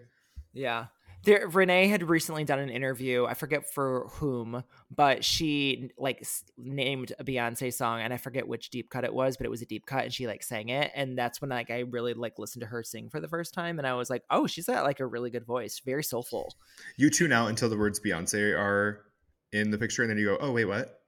[0.52, 0.86] Yeah,
[1.24, 3.26] there, Renee had recently done an interview.
[3.26, 8.70] I forget for whom, but she like named a Beyonce song, and I forget which
[8.70, 10.90] deep cut it was, but it was a deep cut, and she like sang it,
[10.94, 13.78] and that's when like I really like listened to her sing for the first time,
[13.78, 16.54] and I was like, oh, she's got like a really good voice, very soulful.
[16.96, 19.04] You tune out until the words Beyonce are
[19.52, 21.00] in the picture, and then you go, oh wait, what?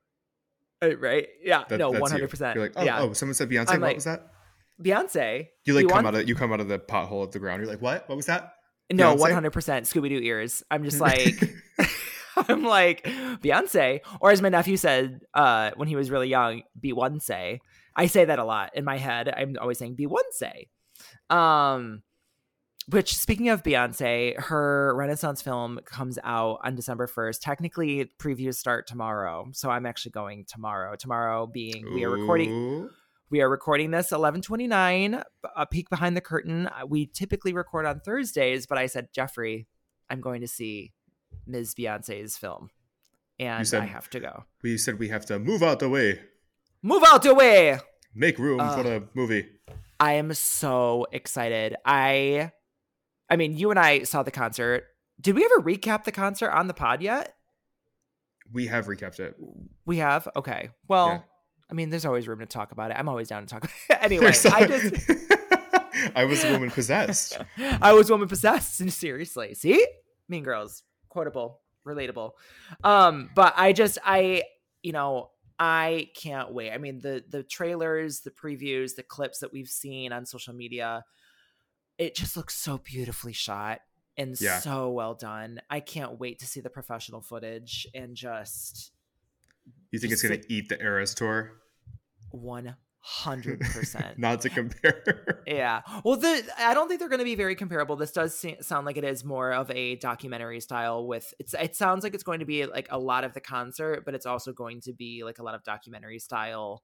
[0.83, 1.29] Uh, right?
[1.42, 1.64] Yeah.
[1.68, 2.57] That, no, one hundred percent.
[2.57, 3.01] You're like, oh, yeah.
[3.01, 3.70] oh, someone said Beyonce.
[3.70, 4.33] I'm what like, was that?
[4.83, 5.48] Beyonce.
[5.64, 7.62] You like come out of you come out of the pothole of the ground.
[7.62, 8.09] You're like, what?
[8.09, 8.55] What was that?
[8.93, 10.63] No, one hundred percent Scooby Doo ears.
[10.71, 11.43] I'm just like,
[12.37, 17.61] I'm like Beyonce, or as my nephew said uh, when he was really young, Beyonce.
[17.95, 19.29] I say that a lot in my head.
[19.29, 20.69] I'm always saying Beyonce.
[21.35, 22.03] Um,
[22.89, 27.41] which speaking of Beyonce, her Renaissance film comes out on December 1st.
[27.41, 29.49] Technically, previews start tomorrow.
[29.53, 30.97] So I'm actually going tomorrow.
[30.97, 32.89] Tomorrow being we are recording
[33.33, 35.23] we are recording this 11:29.
[35.57, 36.68] A peek behind the curtain.
[36.68, 39.66] Uh, we typically record on Thursdays, but I said, Jeffrey,
[40.11, 40.92] I'm going to see
[41.47, 41.75] Ms.
[41.75, 42.68] Beyonce's film,
[43.40, 44.45] and said, I have to go.
[44.62, 46.21] We said we have to move out the way.
[46.83, 47.79] Move out the way.
[48.14, 49.49] Make room uh, for the movie.
[49.99, 51.75] I am so excited.
[51.87, 52.53] I,
[53.31, 54.85] I mean, you and I saw the concert.
[55.18, 57.35] Did we ever recap the concert on the pod yet?
[58.53, 59.37] We have recapped it.
[59.87, 60.29] We have?
[60.37, 60.68] Okay.
[60.87, 61.25] Well.
[61.73, 62.99] I mean, there's always room to talk about it.
[62.99, 63.65] I'm always down to talk.
[63.65, 63.99] About it.
[64.03, 65.11] Anyway, I just.
[66.15, 67.39] I was a woman possessed.
[67.81, 68.77] I was woman possessed.
[68.77, 69.55] Seriously.
[69.55, 69.87] See?
[70.29, 70.83] Mean Girls.
[71.09, 71.61] Quotable.
[71.87, 72.33] Relatable.
[72.85, 74.43] Um, but I just, I,
[74.83, 76.73] you know, I can't wait.
[76.73, 81.05] I mean, the the trailers, the previews, the clips that we've seen on social media,
[81.97, 83.81] it just looks so beautifully shot
[84.19, 84.59] and yeah.
[84.59, 85.63] so well done.
[85.71, 88.93] I can't wait to see the professional footage and just.
[89.91, 91.62] You think just it's going to eat the Eras tour?
[92.33, 94.16] One hundred percent.
[94.18, 95.42] Not to compare.
[95.47, 95.83] yeah.
[96.05, 97.97] Well, the I don't think they're going to be very comparable.
[97.97, 101.07] This does se- sound like it is more of a documentary style.
[101.07, 104.05] With it's it sounds like it's going to be like a lot of the concert,
[104.05, 106.83] but it's also going to be like a lot of documentary style.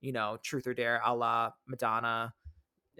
[0.00, 2.34] You know, truth or dare, a la Madonna,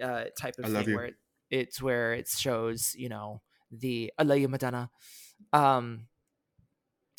[0.01, 1.15] uh, type of thing where it,
[1.49, 4.89] it's where it shows you know the I love you Madonna.
[5.51, 6.07] Um,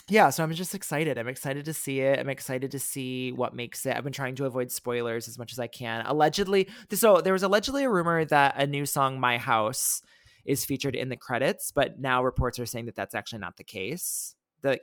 [0.08, 1.16] yeah, so I'm just excited.
[1.16, 2.18] I'm excited to see it.
[2.18, 3.96] I'm excited to see what makes it.
[3.96, 6.04] I've been trying to avoid spoilers as much as I can.
[6.04, 10.02] Allegedly, so there was allegedly a rumor that a new song, "My House,"
[10.44, 13.64] is featured in the credits, but now reports are saying that that's actually not the
[13.64, 14.34] case.
[14.60, 14.80] The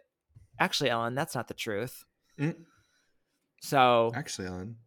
[0.60, 2.04] actually, Ellen, that's not the truth.
[2.40, 2.56] Mm.
[3.62, 4.78] So actually, Ellen,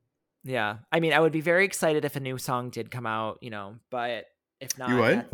[0.42, 3.38] yeah, I mean, I would be very excited if a new song did come out,
[3.40, 4.24] you know, but
[4.60, 5.26] if not, you would.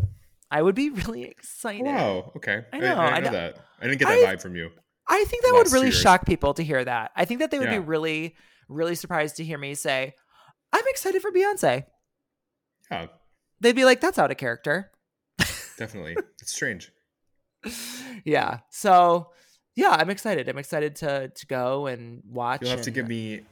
[0.51, 1.87] I would be really excited.
[1.87, 2.33] Wow.
[2.37, 2.65] Okay.
[2.73, 2.95] I know.
[2.95, 3.59] I, I, I know that.
[3.81, 4.71] I didn't get that I, vibe from you.
[5.11, 7.11] I think that would really shock people to hear that.
[7.17, 7.81] I think that they would yeah.
[7.81, 8.37] be really,
[8.69, 10.15] really surprised to hear me say,
[10.73, 11.85] I'm excited for Beyonce.
[12.91, 13.07] Yeah.
[13.61, 14.93] They'd be like, that's out of character.
[15.77, 16.17] Definitely.
[16.41, 16.93] it's strange.
[18.25, 18.59] Yeah.
[18.71, 19.31] So
[19.77, 20.49] yeah, I'm excited.
[20.49, 22.61] I'm excited to to go and watch.
[22.61, 22.85] You'll have and...
[22.85, 23.43] to give me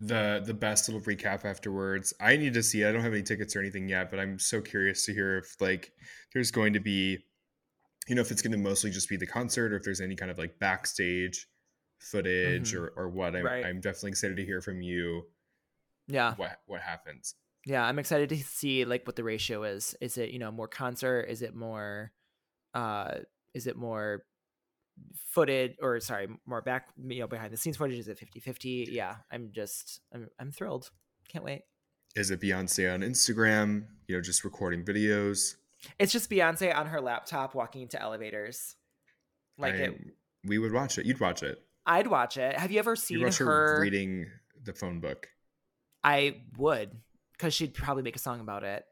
[0.00, 2.14] the the best little recap afterwards.
[2.20, 2.88] I need to see it.
[2.88, 5.56] I don't have any tickets or anything yet, but I'm so curious to hear if
[5.60, 5.92] like
[6.32, 7.18] there's going to be
[8.08, 10.16] you know if it's going to mostly just be the concert or if there's any
[10.16, 11.48] kind of like backstage
[11.98, 12.84] footage mm-hmm.
[12.84, 13.64] or, or what I'm, right.
[13.64, 15.22] I'm definitely excited to hear from you
[16.08, 16.34] yeah.
[16.36, 17.34] what what happens.
[17.66, 19.94] Yeah i'm excited to see like what the ratio is.
[20.00, 21.22] Is it you know more concert?
[21.28, 22.12] Is it more
[22.74, 23.18] uh
[23.54, 24.24] is it more
[25.30, 27.98] footage or sorry more back you know behind the scenes footage?
[27.98, 30.90] Is it 50 50 yeah i'm just i'm, I'm thrilled.
[31.28, 31.62] Can't wait.
[32.14, 35.54] Is it beyonce on instagram you know just recording videos
[35.98, 38.76] it's just Beyonce on her laptop walking into elevators.
[39.58, 40.00] Like I, it.
[40.44, 41.06] We would watch it.
[41.06, 41.58] You'd watch it.
[41.86, 42.56] I'd watch it.
[42.58, 44.26] Have you ever seen you her, her reading
[44.62, 45.28] the phone book?
[46.02, 46.90] I would,
[47.32, 48.84] because she'd probably make a song about it.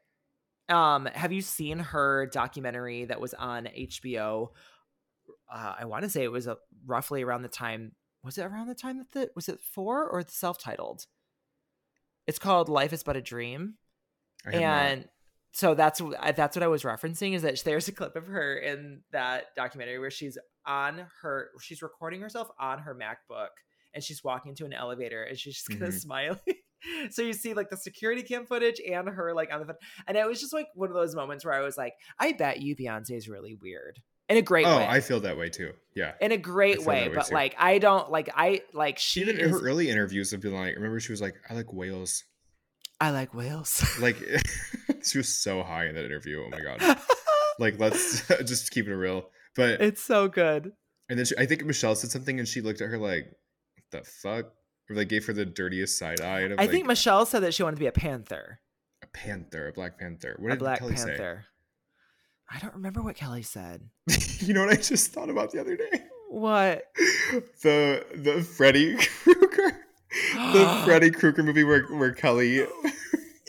[0.69, 4.49] Um, have you seen her documentary that was on HBO?
[5.53, 7.93] Uh, I want to say it was a, roughly around the time.
[8.25, 11.07] Was it around the time that the was it four or the self titled?
[12.27, 13.75] It's called Life Is But a Dream,
[14.45, 15.12] and not
[15.53, 16.01] so that's
[16.35, 19.99] that's what I was referencing is that there's a clip of her in that documentary
[19.99, 23.49] where she's on her she's recording herself on her MacBook
[23.95, 25.99] and she's walking to an elevator and she's just kind of mm-hmm.
[25.99, 26.39] smiling.
[27.11, 29.77] so you see like the security cam footage and her like on the phone.
[30.07, 32.61] And it was just like one of those moments where I was like, I bet
[32.61, 34.01] you Beyonce is really weird.
[34.29, 34.87] In a great oh, way.
[34.87, 35.73] I feel that way too.
[35.95, 36.13] Yeah.
[36.21, 37.09] In a great way.
[37.09, 37.35] way but too.
[37.35, 40.75] like I don't like I like she even in her early interviews have been like
[40.75, 42.25] remember she was like, I like whales.
[43.03, 43.85] I like whales.
[44.01, 44.17] like
[45.03, 46.45] she was so high in that interview.
[46.47, 46.99] Oh my god.
[47.59, 49.29] like let's just keep it real.
[49.57, 50.73] But it's so good.
[51.09, 53.25] And then she, I think Michelle said something, and she looked at her like,
[53.91, 54.53] "The fuck."
[54.89, 56.43] Or they gave her the dirtiest side eye.
[56.43, 58.61] I like, think Michelle said that she wanted to be a panther.
[59.03, 60.37] A panther, a black panther.
[60.39, 61.45] What a did black Kelly panther.
[61.45, 62.57] Say?
[62.57, 63.89] I don't remember what Kelly said.
[64.39, 66.05] you know what I just thought about the other day?
[66.31, 66.85] What?
[67.63, 72.67] The the Freddy Krueger the Freddy Krueger movie where where Kelly.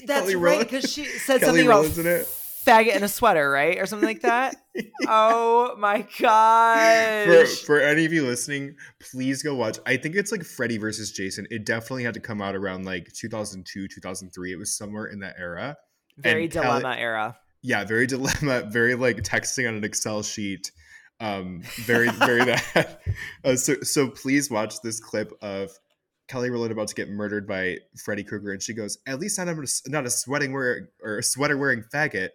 [0.05, 2.25] That's right, because she said Kelly something about in it.
[2.65, 4.55] faggot in a sweater, right, or something like that.
[5.07, 7.25] oh my god!
[7.27, 9.79] For, for any of you listening, please go watch.
[9.85, 11.47] I think it's like Freddy versus Jason.
[11.49, 14.51] It definitely had to come out around like 2002, 2003.
[14.51, 15.77] It was somewhere in that era.
[16.17, 17.37] Very and dilemma Kelly, era.
[17.61, 18.63] Yeah, very dilemma.
[18.69, 20.71] Very like texting on an Excel sheet
[21.19, 22.99] um very very that
[23.43, 25.71] uh, so so please watch this clip of
[26.33, 29.45] Kelly Rowland about to get murdered by Freddy Krueger, and she goes, "At least I'm
[29.85, 32.29] not a, sweating wearing or a sweater wearing faggot."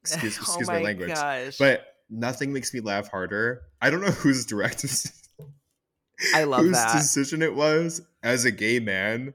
[0.00, 1.58] Excuse, oh excuse my, my, language, gosh.
[1.58, 3.60] but nothing makes me laugh harder.
[3.82, 4.86] I don't know whose direct.
[6.34, 6.94] I love whose that.
[6.94, 9.34] decision it was as a gay man.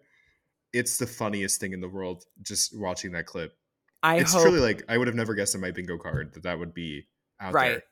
[0.73, 2.23] It's the funniest thing in the world.
[2.41, 3.55] Just watching that clip,
[4.01, 4.41] I it's hope...
[4.41, 7.05] truly like I would have never guessed on my bingo card that that would be
[7.39, 7.69] out right.
[7.69, 7.83] there.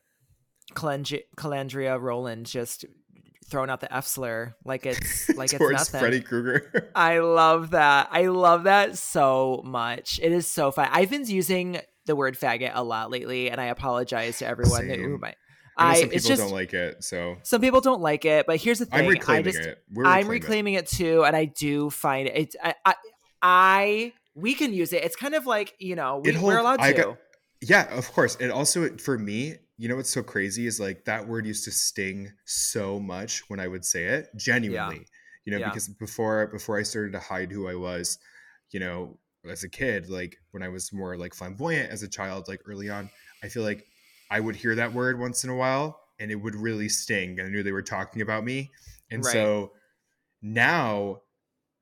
[0.74, 2.84] Kelendria, Rowland just
[3.48, 6.00] throwing out the F slur like it's like it's nothing.
[6.00, 6.90] Freddy Krueger.
[6.94, 8.08] I love that.
[8.10, 10.18] I love that so much.
[10.22, 10.88] It is so fun.
[10.90, 15.00] I've been using the word faggot a lot lately, and I apologize to everyone Same.
[15.00, 15.36] who might.
[15.78, 18.56] I, I some people just don't like it, so some people don't like it, but
[18.58, 19.00] here's the thing.
[19.00, 19.78] I'm reclaiming I just, it.
[19.92, 20.86] We're I'm reclaiming reclaiming it.
[20.86, 22.56] too, and I do find it.
[22.62, 22.94] I, I,
[23.42, 25.04] I, we can use it.
[25.04, 26.92] It's kind of like you know we, It we're allowed to.
[26.94, 27.18] got-
[27.60, 28.36] Yeah, of course.
[28.36, 31.70] It also for me, you know what's so crazy is like that word used to
[31.70, 35.06] sting so much when I would say it, genuinely.
[35.44, 35.68] You know, Yeah.
[35.68, 38.18] because before before I started to hide who I was,
[38.70, 42.48] you know, as a kid, like when I was more like flamboyant as a child,
[42.48, 43.10] like early on,
[43.44, 43.86] I feel like
[44.30, 47.38] I would hear that word once in a while and it would really sting.
[47.40, 48.72] I knew they were talking about me.
[49.10, 49.32] And Right.
[49.32, 49.72] so
[50.42, 51.22] now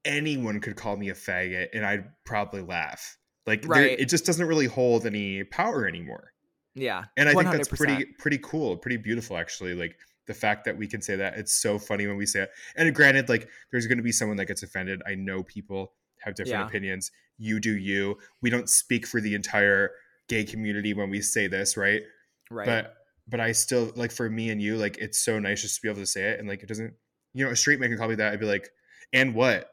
[0.04, 3.16] anyone could call me a faggot and I'd probably laugh.
[3.46, 3.98] Like Right.
[3.98, 6.33] it just doesn't really hold any power anymore.
[6.74, 9.74] Yeah, And I think that's pretty pretty cool, pretty beautiful actually.
[9.74, 12.50] Like the fact that we can say that it's so funny when we say it.
[12.76, 15.02] And granted, like there's going to be someone that gets offended.
[15.06, 16.66] I know people have different Yeah.
[16.66, 17.10] opinions.
[17.38, 18.18] You do you.
[18.40, 19.90] We don't speak for the entire
[20.28, 22.02] gay community when we say this, right?
[22.50, 22.66] right.
[22.66, 22.94] But
[23.28, 25.88] but I still like for me and you, like it's so nice just to be
[25.88, 26.94] able to say it and like it doesn't.
[27.34, 28.32] You know, a straight man can call me that.
[28.32, 28.70] I'd be like,
[29.12, 29.70] and what?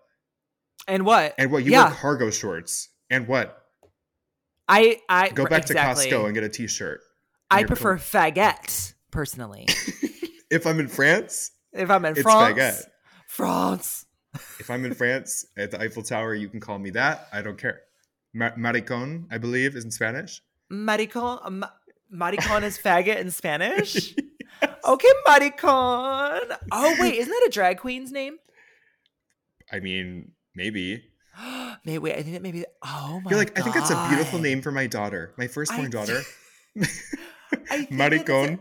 [0.88, 1.36] and what?
[1.38, 1.64] And what?
[1.64, 1.86] You Yeah.
[1.86, 2.90] wear cargo shorts.
[3.10, 3.61] And what?
[4.72, 6.10] I, I Go back exactly.
[6.10, 7.02] to Costco and get a T-shirt.
[7.50, 9.68] I prefer faggot personally.
[10.52, 12.84] If I'm in France, if I'm in It's France, baguette.
[13.28, 14.06] France.
[14.60, 17.28] if I'm in France at the Eiffel Tower, you can call me that.
[17.32, 17.80] I don't care.
[18.34, 20.42] Ma- maricon, I believe, is in Spanish.
[20.70, 21.70] Maricon, um, ma-
[22.14, 24.14] maricon is faggot in Spanish.
[24.86, 26.58] Okay, maricon.
[26.72, 28.36] Oh wait, isn't that a drag queen's name?
[29.72, 31.04] I mean, maybe.
[31.86, 32.64] Maybe wait, I think that maybe.
[32.84, 35.88] Oh my You're like, I think that's a beautiful name for my daughter, my firstborn
[35.88, 36.22] I- daughter.
[36.80, 36.86] I
[37.86, 38.60] think that it's a- Maricon.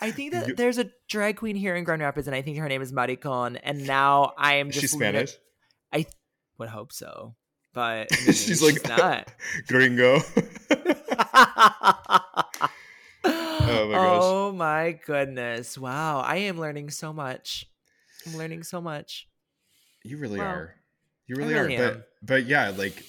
[0.00, 2.68] I think that there's a drag queen here in Grand Rapids, and I think her
[2.68, 3.58] name is Maricon.
[3.62, 5.32] And now I am just She's Spanish.
[5.92, 6.06] I
[6.58, 7.34] would hope so,
[7.74, 9.32] but maybe She's like- not.
[9.66, 10.20] Gringo.
[13.24, 14.22] oh my gosh.
[14.22, 15.76] Oh my goodness!
[15.78, 17.66] Wow, I am learning so much.
[18.26, 19.26] I'm learning so much.
[20.04, 20.74] you really Well, are.
[21.26, 21.82] You really, really are.
[21.82, 21.94] am.
[21.94, 23.04] But but yeah, like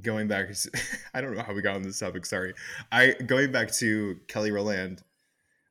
[0.00, 0.48] going back.
[1.14, 2.26] I don't know how we got on this topic.
[2.26, 2.54] Sorry.
[2.92, 5.02] I going back to Kelly Rowland.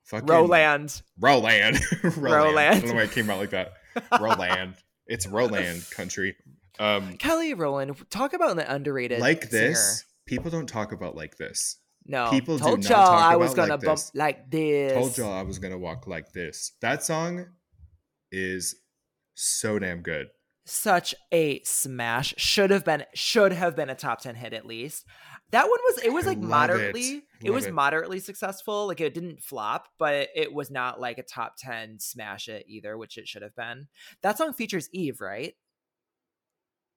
[0.06, 1.02] Fucking Roland.
[1.20, 1.80] Roland.
[2.18, 2.20] Roland.
[2.20, 2.96] I don't know Roland.
[2.96, 3.74] why it came out like that.
[4.20, 4.76] Roland.
[5.06, 6.36] It's Roland country.
[6.80, 7.96] Um, Kelly Rowland.
[8.10, 10.08] Talk about an underrated like this, singer.
[10.26, 11.78] people don't talk about like this.
[12.06, 14.12] No, people told not y'all talk I was gonna like bump this.
[14.16, 14.94] like this.
[14.94, 16.72] Told y'all I was gonna walk like this.
[16.82, 17.46] That song
[18.32, 18.76] is
[19.36, 20.28] so damn good.
[20.70, 22.34] Such a smash.
[22.38, 25.06] Should have been should have been a top 10 hit at least.
[25.52, 26.48] That one was it was like love it.
[26.48, 27.74] moderately it, was it.
[27.74, 28.88] moderately successful.
[28.88, 32.98] Like it didn't flop, but it was not like a top 10 smash it either,
[32.98, 33.88] which it should have been.
[34.22, 35.54] That song features Eve, right?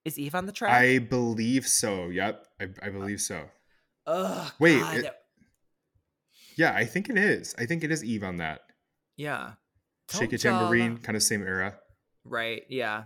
[0.05, 0.73] Is Eve on the track?
[0.73, 2.09] I believe so.
[2.09, 3.49] Yep, I, I uh, believe so.
[4.07, 4.97] Ugh, Wait, God.
[4.97, 5.15] it-
[6.57, 7.55] Yeah, I think it is.
[7.57, 8.61] I think it is Eve on that.
[9.17, 9.53] yeah.
[10.13, 11.79] Shake a tambourine, kind of same era.
[12.25, 12.65] Right.
[12.69, 13.05] Yeah.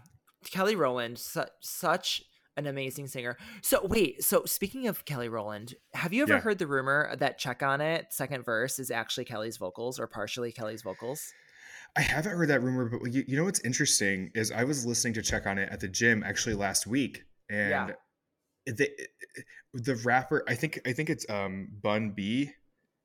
[0.50, 2.22] Kelly Rowland, su- such
[2.56, 3.36] an amazing singer.
[3.62, 4.24] So wait.
[4.24, 6.40] So speaking of Kelly Rowland, have you ever Yeah.
[6.40, 10.52] heard the rumor that "Check on It" second verse is actually Kelly's vocals or partially
[10.52, 11.32] Kelly's vocals?
[11.96, 15.14] I haven't heard that rumor, but you, you know what's interesting is I was listening
[15.14, 17.90] to check on it at the gym actually last week, and Yeah.
[18.66, 18.90] the
[19.74, 22.52] the rapper I think I think it's um Bun B,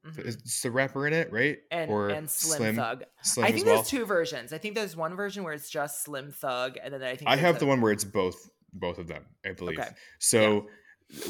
[0.05, 0.17] Mhm.
[0.25, 1.59] it's the rapper in it, right?
[1.69, 3.03] And or and Slim, Thug.
[3.21, 3.75] Slim I think well.
[3.75, 4.51] there's two versions.
[4.51, 7.35] I think there's one version where it's just Slim Thug, and then I think I
[7.35, 9.79] have a- the one where it's both both of them, I believe.
[9.79, 9.89] Okay.
[10.19, 10.67] So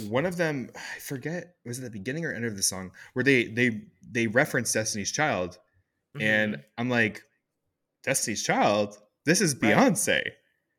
[0.07, 3.23] one of them, I forget, was it the beginning or end of the song where
[3.23, 5.57] they they they reference Destiny's Child,
[6.17, 6.21] Mhm.
[6.21, 7.23] and I'm like,
[8.03, 10.21] Destiny's Child, this is Beyonce.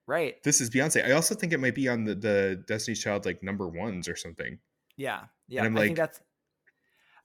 [0.06, 0.42] right.
[0.44, 1.04] This is Beyonce.
[1.06, 4.16] I also think it might be on the, the Destiny's Child like number ones or
[4.16, 4.58] something.
[4.96, 5.64] Yeah, yeah.
[5.64, 6.20] I'm I like- think that's.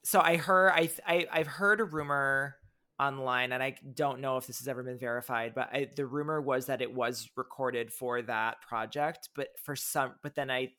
[0.08, 2.56] So I heard I, I I've heard a rumor
[2.98, 6.40] online, and I don't know if this has ever been verified, but I, the rumor
[6.40, 10.72] was that it was recorded for that project, but for some, but then I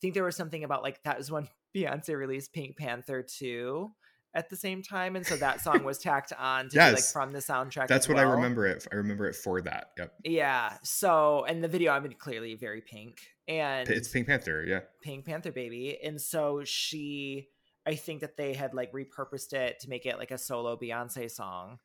[0.00, 3.92] think there was something about like that was when Beyonce released Pink Panther two
[4.34, 7.30] at the same time, and so that song was tacked on to be like from
[7.30, 7.86] the soundtrack.
[7.86, 8.84] That's what I remember it.
[8.90, 9.90] I remember it for that.
[9.96, 10.12] Yep.
[10.24, 10.72] Yeah.
[10.82, 14.64] So, and the video, I mean, clearly very pink, and It's Pink Panther.
[14.66, 14.80] Yeah.
[15.02, 15.98] Pink Panther baby.
[16.02, 17.48] And so she
[17.86, 21.30] I think that they had like repurposed it to make it like a solo Beyonce
[21.30, 21.78] song.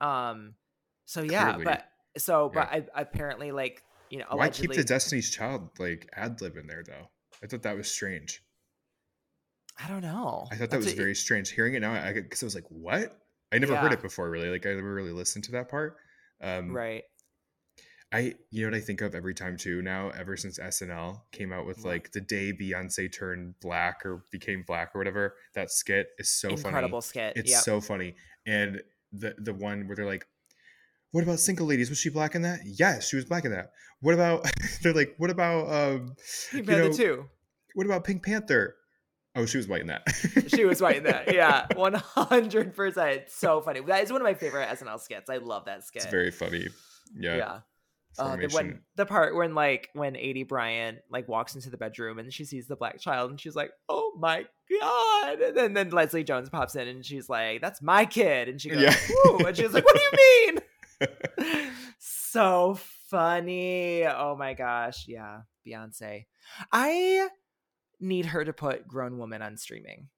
[0.00, 0.54] Um
[1.04, 1.64] so yeah, Clearly.
[1.64, 1.84] but
[2.18, 6.56] so but I apparently like, you know, Why keep the Destiny's Child like ad lib
[6.56, 7.08] in there though?
[7.42, 8.42] I thought that was strange.
[9.82, 10.46] I don't know.
[10.50, 11.50] I thought that That's was a- very strange.
[11.50, 13.18] Hearing it now, I because I was like, what?
[13.52, 14.30] I never heard it before.
[14.30, 15.96] Really, like I never really listened to that part.
[16.40, 17.04] Um, right.
[18.12, 20.10] I you know what I think of every time too now.
[20.10, 24.90] Ever since SNL came out with like the day Beyonce turned black or became black
[24.94, 26.60] or whatever, that skit is so funny.
[26.68, 27.08] Incredible funny.
[27.08, 27.32] skit.
[27.36, 27.60] It's Yep.
[27.62, 28.14] so funny.
[28.46, 28.82] And
[29.12, 30.26] the the one where they're like,
[31.12, 31.88] "What about single ladies?
[31.88, 32.60] Was she black in that?
[32.64, 33.72] Yes, she was black in that.
[34.00, 34.46] What about?"
[34.82, 36.14] they're like, "What about um,
[36.50, 37.24] Pink Panther know, two?
[37.74, 38.76] What about Pink Panther?
[39.34, 40.02] Oh, she was white in that.
[40.48, 41.32] she was white in that.
[41.32, 43.22] Yeah, one hundred percent.
[43.28, 43.80] So funny.
[43.80, 45.30] That is one of my favorite SNL skits.
[45.30, 46.02] I love that skit.
[46.02, 46.68] It's very funny.
[47.16, 47.36] Yeah.
[47.36, 47.60] Yeah.
[48.18, 52.18] Uh, the, when the part when like when Aidy Bryant like walks into the bedroom
[52.18, 54.44] and she sees the black child and she's like, "Oh my
[54.80, 58.60] god!" And then, then Leslie Jones pops in and she's like, "That's my kid," and
[58.60, 58.96] she goes, yeah.
[59.46, 60.58] and she's like, "What do you
[61.00, 61.70] mean?"
[62.08, 64.04] so funny.
[64.06, 66.26] Oh my gosh, yeah, Beyonce.
[66.70, 67.28] I
[67.98, 70.08] need her to put "Grown Woman" on streaming.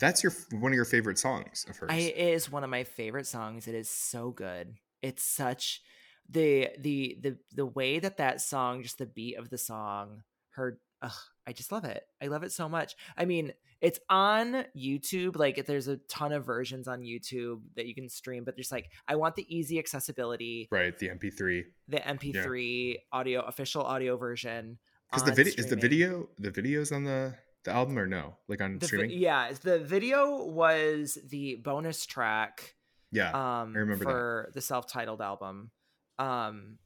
[0.00, 1.90] That's your one of your favorite songs of hers.
[1.92, 3.68] I, it is one of my favorite songs.
[3.68, 4.74] It is so good.
[5.02, 5.82] It's such
[6.28, 10.78] the the the the way that that song, just the beat of the song, her.
[11.02, 11.10] Ugh,
[11.48, 12.04] I just love it.
[12.22, 12.94] I love it so much.
[13.16, 15.36] I mean, it's on YouTube.
[15.36, 18.88] Like, there's a ton of versions on YouTube that you can stream, but there's like,
[19.08, 20.68] I want the easy accessibility.
[20.70, 21.64] Right, the MP3.
[21.88, 23.00] The MP3 yeah.
[23.12, 24.78] audio, official audio version.
[25.10, 27.34] Because the video is the video the videos on the
[27.64, 32.74] the album or no like on the streaming yeah the video was the bonus track
[33.12, 34.54] yeah um i remember for that.
[34.54, 35.70] the self-titled album
[36.18, 36.78] um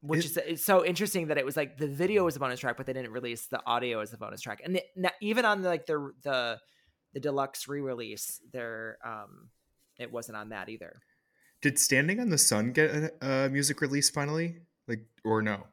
[0.00, 2.60] which is it, is so interesting that it was like the video was a bonus
[2.60, 5.62] track but they didn't release the audio as a bonus track and the, even on
[5.62, 6.58] the, like the the
[7.12, 9.48] the deluxe re-release there um
[9.98, 11.00] it wasn't on that either
[11.60, 14.56] did standing on the sun get a, a music release finally
[14.88, 15.64] like or no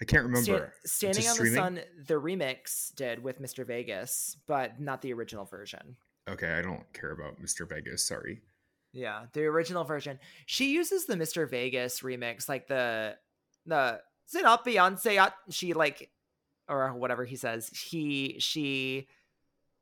[0.00, 0.72] I can't remember.
[0.84, 3.66] Stand, Standing on the Sun, the remix did with Mr.
[3.66, 5.96] Vegas, but not the original version.
[6.28, 7.68] Okay, I don't care about Mr.
[7.68, 8.06] Vegas.
[8.06, 8.40] Sorry.
[8.94, 10.20] Yeah, the original version.
[10.46, 11.50] She uses the Mr.
[11.50, 13.16] Vegas remix, like the
[13.66, 15.32] the sit up Beyonce.
[15.50, 16.10] She like,
[16.68, 17.68] or whatever he says.
[17.68, 19.08] He she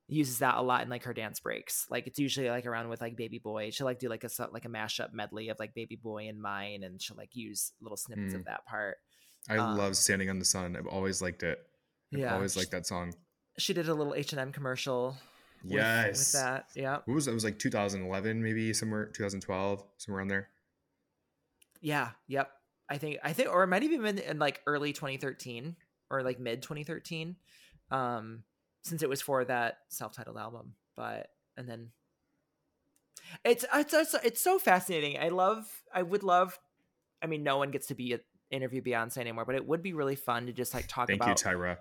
[0.09, 1.87] uses that a lot in like her dance breaks.
[1.91, 3.71] Like it's usually like around with like Baby Boy.
[3.71, 6.83] She'll like do like a like a mashup medley of like Baby Boy and mine,
[6.83, 8.39] and she'll like use little snippets mm.
[8.39, 8.97] of that part.
[9.49, 11.59] I um, love "Standing on the Sun." I've always liked it.
[12.15, 13.13] I've yeah, always liked that song.
[13.59, 15.17] She did a little H and M commercial.
[15.65, 16.67] With, yes, with that.
[16.75, 16.99] Yeah.
[17.05, 17.35] What was it?
[17.35, 20.49] Was like 2011, maybe somewhere 2012, somewhere around there.
[21.81, 22.11] Yeah.
[22.29, 22.51] Yep.
[22.89, 25.77] I think I think, or it might even been in like early 2013
[26.11, 27.37] or like mid 2013,
[27.91, 28.43] um,
[28.83, 30.75] since it was for that self-titled album.
[30.95, 31.91] But and then
[33.45, 35.19] it's it's it's, it's so fascinating.
[35.19, 35.65] I love.
[35.95, 36.59] I would love.
[37.23, 38.19] I mean, no one gets to be
[38.51, 41.41] interview Beyonce anymore, but it would be really fun to just like talk Thank about.
[41.41, 41.79] Thank you, Tyra.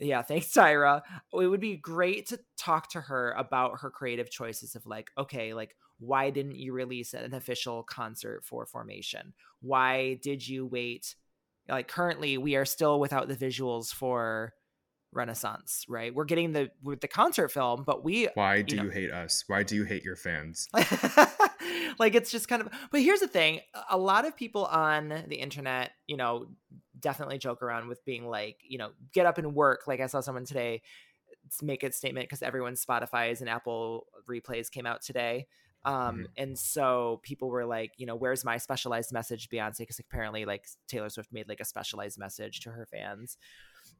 [0.00, 1.02] Yeah, thanks, Tyra.
[1.32, 5.52] It would be great to talk to her about her creative choices of like, okay,
[5.52, 9.34] like why didn't you release an official concert for Formation?
[9.60, 11.14] Why did you wait?
[11.68, 14.54] Like currently, we are still without the visuals for
[15.12, 16.14] Renaissance, right?
[16.14, 18.28] We're getting the with the concert film, but we.
[18.34, 19.44] Why do you, know, you hate us?
[19.46, 20.68] Why do you hate your fans?
[21.98, 25.36] like it's just kind of but here's the thing a lot of people on the
[25.36, 26.46] internet you know
[26.98, 30.20] definitely joke around with being like you know get up and work like i saw
[30.20, 30.82] someone today
[31.62, 35.46] make a statement because everyone's spotify's and apple replays came out today
[35.84, 36.22] um mm-hmm.
[36.36, 40.66] and so people were like you know where's my specialized message beyonce because apparently like
[40.88, 43.36] taylor swift made like a specialized message to her fans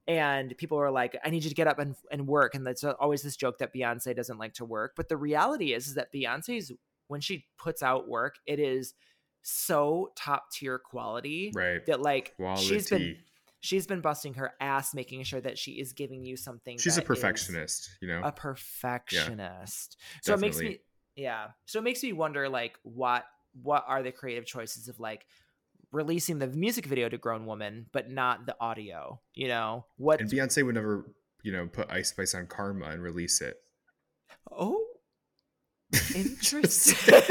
[0.09, 2.85] and people were like i need you to get up and, and work and that's
[2.85, 6.13] always this joke that beyonce doesn't like to work but the reality is, is that
[6.13, 6.73] beyonce's
[7.11, 8.95] when she puts out work, it is
[9.43, 11.85] so top tier quality right.
[11.87, 12.63] that like quality.
[12.63, 13.17] she's been
[13.61, 17.03] she's been busting her ass making sure that she is giving you something she's a
[17.03, 18.21] perfectionist you know?
[18.23, 19.97] a perfectionist.
[19.99, 20.79] Yeah, so it makes me
[21.17, 21.49] yeah.
[21.67, 23.25] So it makes me wonder like what
[23.61, 25.27] what are the creative choices of like
[25.93, 30.31] releasing the music video to grown woman but not the audio you know what and
[30.31, 31.05] beyonce would never
[31.43, 33.57] you know put ice spice on karma and release it
[34.51, 34.85] oh
[36.15, 37.21] Interesting.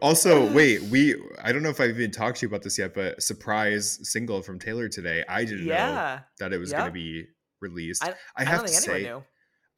[0.00, 2.94] also, wait, we I don't know if I've even talked to you about this yet,
[2.94, 5.24] but surprise single from Taylor today.
[5.28, 5.86] I didn't yeah.
[5.86, 6.80] know that it was yep.
[6.80, 7.26] going to be
[7.60, 8.04] released.
[8.04, 9.12] I, I have I to say,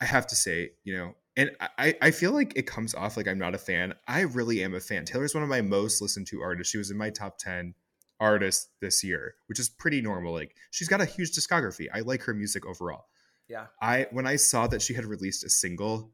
[0.01, 3.29] I have to say, you know, and I, I feel like it comes off like
[3.29, 3.95] I'm not a fan.
[4.09, 5.05] I really am a fan.
[5.05, 6.71] Taylor's one of my most listened to artists.
[6.71, 7.75] She was in my top 10
[8.19, 10.33] artists this year, which is pretty normal.
[10.33, 11.87] Like she's got a huge discography.
[11.93, 13.07] I like her music overall.
[13.49, 13.67] Yeah.
[13.81, 16.13] I when I saw that she had released a single,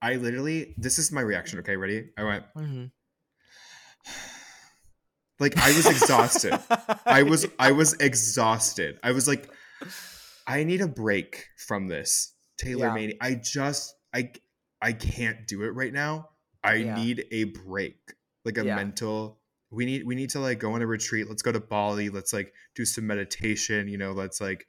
[0.00, 1.60] I literally this is my reaction.
[1.60, 2.10] Okay, ready?
[2.16, 2.44] I went.
[2.56, 2.84] Mm-hmm.
[5.40, 6.56] Like I was exhausted.
[7.04, 9.00] I was I was exhausted.
[9.02, 9.50] I was like,
[10.46, 12.94] I need a break from this Taylor yeah.
[12.94, 13.14] Mania.
[13.20, 14.32] I just I
[14.80, 16.30] I can't do it right now.
[16.64, 16.96] I yeah.
[16.96, 17.96] need a break,
[18.44, 18.76] like a yeah.
[18.76, 19.38] mental.
[19.70, 21.28] We need we need to like go on a retreat.
[21.28, 22.08] Let's go to Bali.
[22.08, 23.88] Let's like do some meditation.
[23.88, 24.66] You know, let's like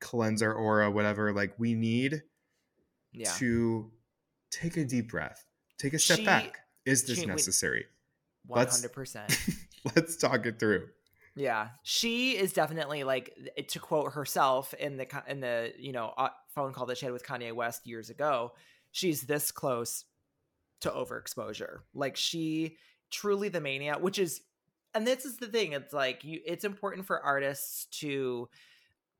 [0.00, 1.32] cleanse our aura, whatever.
[1.32, 2.22] Like we need
[3.12, 3.30] yeah.
[3.38, 3.90] to
[4.50, 5.44] take a deep breath.
[5.78, 6.58] Take a step she, back.
[6.84, 7.86] Is this she, necessary?
[8.46, 9.38] One hundred percent.
[9.96, 10.88] Let's talk it through.
[11.36, 13.36] Yeah, she is definitely like
[13.68, 17.12] to quote herself in the in the you know uh, phone call that she had
[17.12, 18.52] with Kanye West years ago.
[18.94, 20.04] She's this close
[20.82, 21.78] to overexposure.
[21.94, 22.76] Like she
[23.10, 24.40] truly the mania, which is,
[24.94, 25.72] and this is the thing.
[25.72, 26.38] It's like you.
[26.46, 28.48] It's important for artists to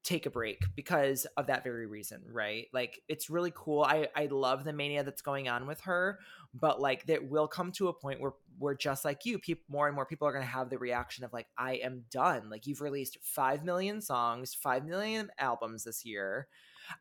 [0.04, 2.68] take a break because of that very reason, right?
[2.72, 3.82] Like it's really cool.
[3.82, 6.20] I I love the mania that's going on with her,
[6.54, 9.88] but like that will come to a point where we're just like you, people more
[9.88, 12.48] and more people are going to have the reaction of like I am done.
[12.48, 16.46] Like you've released 5 million songs, 5 million albums this year.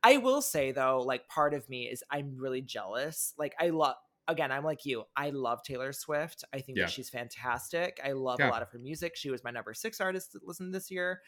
[0.04, 3.34] I will say though, like part of me is I'm really jealous.
[3.38, 3.96] Like I love
[4.28, 5.04] again, I'm like you.
[5.16, 6.44] I love Taylor Swift.
[6.54, 6.86] I think yeah.
[6.86, 8.00] that she's fantastic.
[8.04, 8.50] I love yeah.
[8.50, 9.16] a lot of her music.
[9.16, 11.20] She was my number 6 artist to listen this year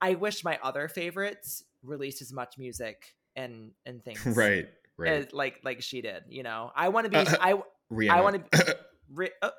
[0.00, 4.24] I wish my other favorites released as much music and and things.
[4.24, 4.68] Right.
[4.96, 5.12] Right.
[5.12, 6.72] As, like like she did, you know.
[6.74, 7.54] I want to be uh, I
[7.92, 8.10] Rihanna.
[8.10, 8.76] I want to
[9.12, 9.50] re, uh,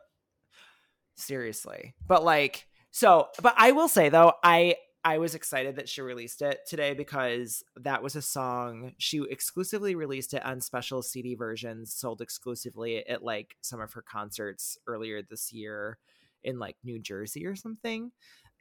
[1.15, 1.95] seriously.
[2.05, 6.41] But like so but I will say though, I I was excited that she released
[6.41, 11.93] it today because that was a song she exclusively released it on special CD versions
[11.93, 15.97] sold exclusively at like some of her concerts earlier this year
[16.43, 18.12] in like New Jersey or something.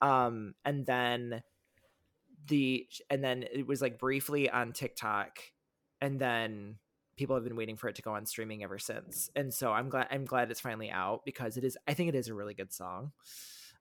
[0.00, 1.42] Um and then
[2.46, 5.38] the and then it was like briefly on TikTok
[6.00, 6.76] and then
[7.16, 9.28] people have been waiting for it to go on streaming ever since.
[9.34, 12.14] And so I'm glad I'm glad it's finally out because it is I think it
[12.14, 13.10] is a really good song.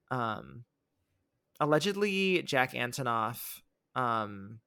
[0.09, 0.63] Um
[1.59, 3.61] allegedly Jack Antonoff
[3.95, 4.59] um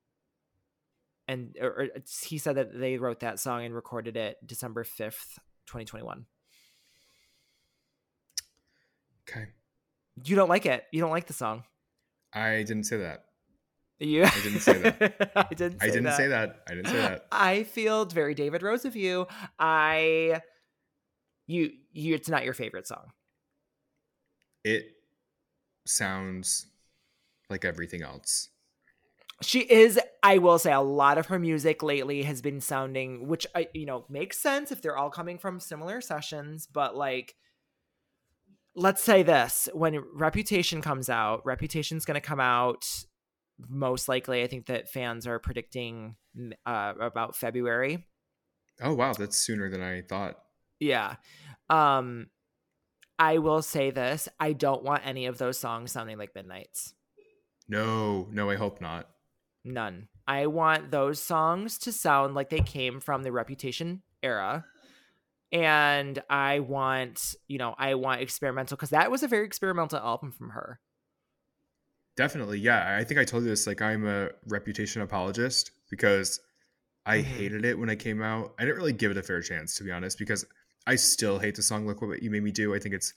[1.28, 1.88] and or, or
[2.26, 6.26] he said that they wrote that song and recorded it December 5th, 2021.
[9.28, 9.47] Okay.
[10.24, 10.84] You don't like it.
[10.93, 11.62] You don't like the song.
[12.32, 13.26] I didn't say that.
[14.01, 15.30] You I didn't say that.
[15.36, 15.78] I didn't.
[15.80, 16.16] Say I didn't that.
[16.16, 16.62] say that.
[16.68, 17.26] I didn't say that.
[17.32, 19.26] I feel very David Rose of you.
[19.59, 20.41] I
[21.47, 23.12] you you it's not your favorite song.
[24.64, 24.86] It
[25.86, 26.66] sounds
[27.51, 28.48] like everything else.
[29.42, 33.46] She is I will say a lot of her music lately has been sounding which
[33.55, 37.34] I you know makes sense if they're all coming from similar sessions, but like
[38.76, 42.84] let's say this when reputation comes out reputation's going to come out
[43.68, 46.16] most likely, I think that fans are predicting
[46.64, 48.07] uh, about February.
[48.80, 50.38] Oh wow, that's sooner than I thought.
[50.78, 51.16] Yeah.
[51.68, 52.28] Um
[53.18, 56.94] I will say this, I don't want any of those songs sounding like Midnights.
[57.70, 59.08] No, no, I hope not.
[59.64, 60.08] None.
[60.26, 64.64] I want those songs to sound like they came from the Reputation era.
[65.52, 70.32] And I want, you know, I want experimental because that was a very experimental album
[70.32, 70.80] from her.
[72.16, 72.96] Definitely, yeah.
[72.98, 73.66] I think I told you this.
[73.66, 76.40] Like, I'm a reputation apologist because
[77.06, 77.30] I mm-hmm.
[77.30, 78.54] hated it when it came out.
[78.58, 80.44] I didn't really give it a fair chance, to be honest, because
[80.86, 83.14] I still hate the song "Look What You Made Me Do." I think it's.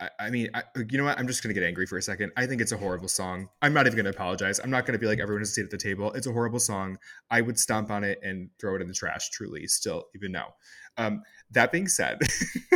[0.00, 1.18] I, I mean, I, you know what?
[1.18, 2.32] I'm just gonna get angry for a second.
[2.36, 3.48] I think it's a horrible song.
[3.62, 4.58] I'm not even gonna apologize.
[4.58, 6.12] I'm not gonna be like everyone has a seat at the table.
[6.12, 6.98] It's a horrible song.
[7.30, 9.30] I would stomp on it and throw it in the trash.
[9.30, 10.54] Truly, still, even now.
[10.96, 12.18] Um, that being said,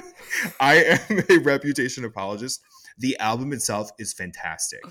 [0.61, 2.61] I am a reputation apologist.
[2.99, 4.83] The album itself is fantastic.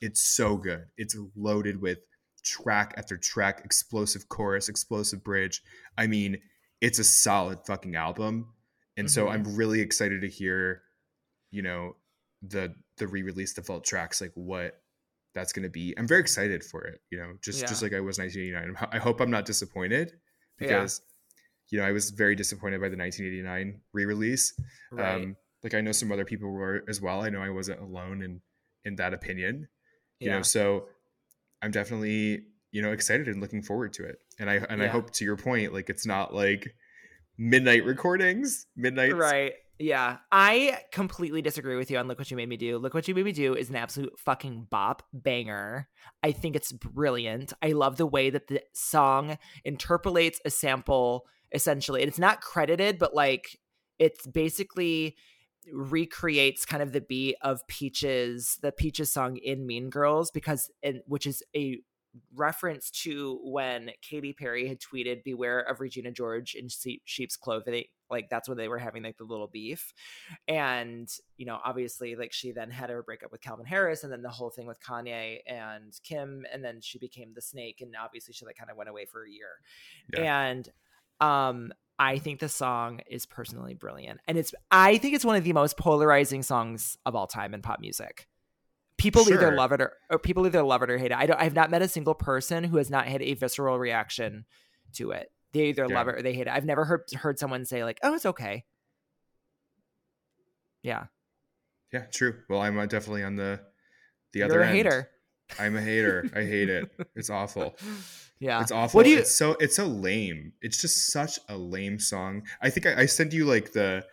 [0.00, 0.84] It's so good.
[0.96, 1.98] It's loaded with
[2.42, 5.62] track after track, explosive chorus, explosive bridge.
[5.98, 6.38] I mean,
[6.80, 8.52] it's a solid fucking album.
[8.96, 9.12] And mm-hmm.
[9.12, 10.82] so I'm really excited to hear,
[11.56, 11.96] you know,
[12.42, 14.80] the the re-release default tracks like what
[15.34, 15.94] that's going to be.
[15.98, 17.66] I'm very excited for it, you know, just yeah.
[17.66, 18.88] just like I was 1989.
[18.92, 20.12] I hope I'm not disappointed
[20.58, 21.78] because yeah.
[21.78, 24.58] you know, I was very disappointed by the 1989 re-release.
[24.92, 25.14] Right.
[25.14, 27.22] Um like I know some other people were as well.
[27.22, 28.40] I know I wasn't alone in
[28.84, 29.68] in that opinion
[30.20, 30.36] you yeah.
[30.36, 30.86] know so
[31.62, 35.10] i'm definitely you know excited and looking forward to it and i and i hope
[35.10, 36.74] to your point like it's not like
[37.38, 42.48] midnight recordings midnight right yeah i completely disagree with you on look what you made
[42.48, 42.78] me do.
[42.78, 45.88] Look what you made me do is an absolute fucking bop banger.
[46.22, 47.52] I think it's brilliant.
[47.62, 52.02] I love the way that the song interpolates a sample essentially.
[52.02, 53.58] And it's not credited but like
[53.98, 55.16] it's basically
[55.72, 61.02] recreates kind of the beat of Peaches, the Peaches song in Mean Girls, because in,
[61.06, 61.78] which is a
[62.34, 66.68] reference to when Katy Perry had tweeted "Beware of Regina George in
[67.04, 69.92] sheep's clothing." Like that's when they were having like the little beef,
[70.46, 74.22] and you know, obviously, like she then had her breakup with Calvin Harris, and then
[74.22, 78.32] the whole thing with Kanye and Kim, and then she became the Snake, and obviously
[78.32, 79.48] she like kind of went away for a year,
[80.12, 80.42] yeah.
[80.42, 80.68] and
[81.20, 84.20] um I think the song is personally brilliant.
[84.28, 87.62] And it's I think it's one of the most polarizing songs of all time in
[87.62, 88.28] pop music.
[88.98, 89.34] People sure.
[89.34, 91.16] either love it or, or, people either love it or hate it.
[91.16, 93.78] I don't I have not met a single person who has not had a visceral
[93.78, 94.46] reaction
[94.94, 95.30] to it.
[95.52, 95.94] They either yeah.
[95.94, 96.52] love it or they hate it.
[96.52, 98.64] I've never heard heard someone say like, "Oh, it's okay."
[100.82, 101.06] Yeah.
[101.92, 102.36] Yeah, true.
[102.48, 103.60] Well, I'm uh, definitely on the
[104.32, 104.76] the You're other a end.
[104.76, 105.10] hater.
[105.58, 106.28] I'm a hater.
[106.34, 106.90] I hate it.
[107.16, 107.76] It's awful.
[108.38, 108.98] Yeah, it's awful.
[108.98, 109.18] What do you...
[109.18, 110.52] It's so it's so lame.
[110.60, 112.42] It's just such a lame song.
[112.60, 114.04] I think I, I sent you like the.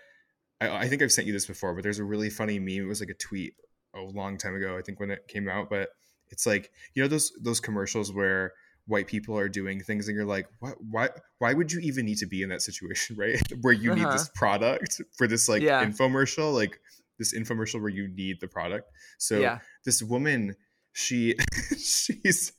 [0.61, 2.85] I, I think I've sent you this before, but there's a really funny meme.
[2.85, 3.55] It was like a tweet
[3.95, 4.77] a long time ago.
[4.77, 5.89] I think when it came out, but
[6.29, 8.53] it's like you know those those commercials where
[8.87, 12.17] white people are doing things and you're like what why why would you even need
[12.17, 14.03] to be in that situation right where you uh-huh.
[14.03, 14.31] need this uh-huh.
[14.35, 15.85] product for this like yeah.
[15.85, 16.79] infomercial like
[17.19, 19.59] this infomercial where you need the product so yeah.
[19.85, 20.55] this woman
[20.91, 21.35] she
[21.77, 22.51] she's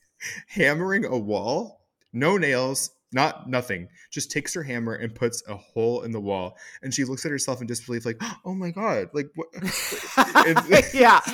[0.48, 1.82] hammering a wall
[2.12, 6.58] no nails not nothing just takes her hammer and puts a hole in the wall
[6.82, 9.48] and she looks at herself in disbelief like oh my god like what?
[10.94, 11.20] Yeah.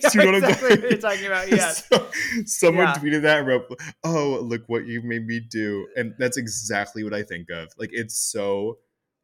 [0.00, 2.06] So you know exactly what, you're talking about yeah so,
[2.44, 2.94] someone yeah.
[2.94, 3.64] tweeted that and wrote
[4.04, 7.90] oh look what you made me do and that's exactly what i think of like
[7.92, 8.78] it's so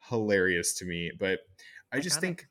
[0.08, 1.40] hilarious to me but
[1.92, 2.46] i just think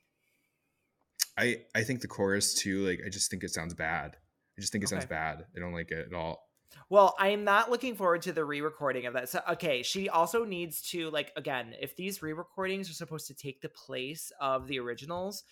[1.38, 4.16] i i think the chorus too like i just think it sounds bad.
[4.58, 4.96] I just think it okay.
[4.96, 5.46] sounds bad.
[5.56, 6.49] I don't like it at all
[6.90, 9.30] well, I am not looking forward to the re-recording of that.
[9.30, 13.62] So, okay, she also needs to like again, if these re-recordings are supposed to take
[13.62, 15.44] the place of the originals,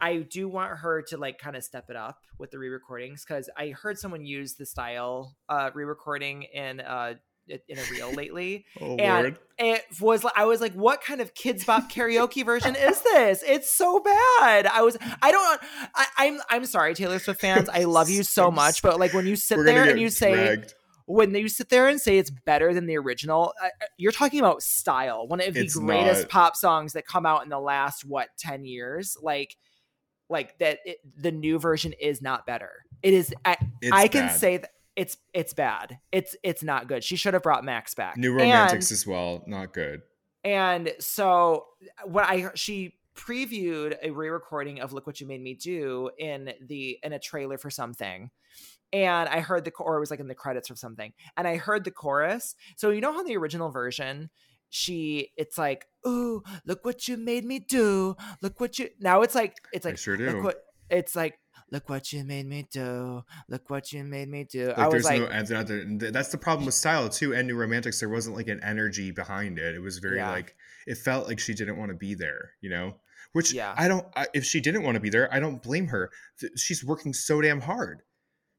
[0.00, 3.50] I do want her to like kind of step it up with the re-recordings because
[3.56, 7.14] I heard someone use the style uh, re-recording in uh,
[7.48, 8.64] in a reel lately.
[8.80, 9.38] oh, and Lord.
[9.58, 13.42] it was I was like, what kind of Kidz Bop karaoke version is this?
[13.46, 14.66] It's so bad.
[14.66, 15.60] I was I don't
[15.94, 17.68] I, I'm I'm sorry, Taylor Swift fans.
[17.68, 20.62] I love you so much, but like when you sit there and you say
[21.08, 24.40] when you sit there and say it's better than the original, uh, uh, you're talking
[24.40, 25.26] about style.
[25.26, 26.28] One of the it's greatest not.
[26.28, 29.16] pop songs that come out in the last what 10 years.
[29.22, 29.56] Like
[30.28, 32.70] like that it, the new version is not better.
[33.02, 33.56] It is I,
[33.90, 34.36] I can bad.
[34.36, 36.00] say that it's it's bad.
[36.10, 37.04] It's it's not good.
[37.04, 38.16] She should have brought Max back.
[38.16, 40.02] New Romantics and, as well, not good.
[40.42, 41.66] And so
[42.02, 46.52] uh, when I she previewed a re-recording of "Look What You Made Me Do" in
[46.60, 48.30] the in a trailer for something,
[48.92, 51.58] and I heard the or it was like in the credits or something, and I
[51.58, 52.56] heard the chorus.
[52.76, 54.30] So you know how the original version
[54.70, 59.34] she it's like ooh look what you made me do look what you now it's
[59.34, 60.42] like it's like I sure do.
[60.42, 61.38] What, it's like
[61.70, 63.22] look what you made me do.
[63.48, 64.68] Look what you made me do.
[64.68, 67.34] Like, I was like, no, that's the problem with style too.
[67.34, 69.74] And New Romantics, there wasn't like an energy behind it.
[69.74, 70.30] It was very yeah.
[70.30, 70.56] like
[70.86, 72.52] it felt like she didn't want to be there.
[72.60, 72.96] You know,
[73.32, 73.74] which yeah.
[73.76, 74.06] I don't.
[74.16, 76.10] I, if she didn't want to be there, I don't blame her.
[76.56, 78.02] She's working so damn hard.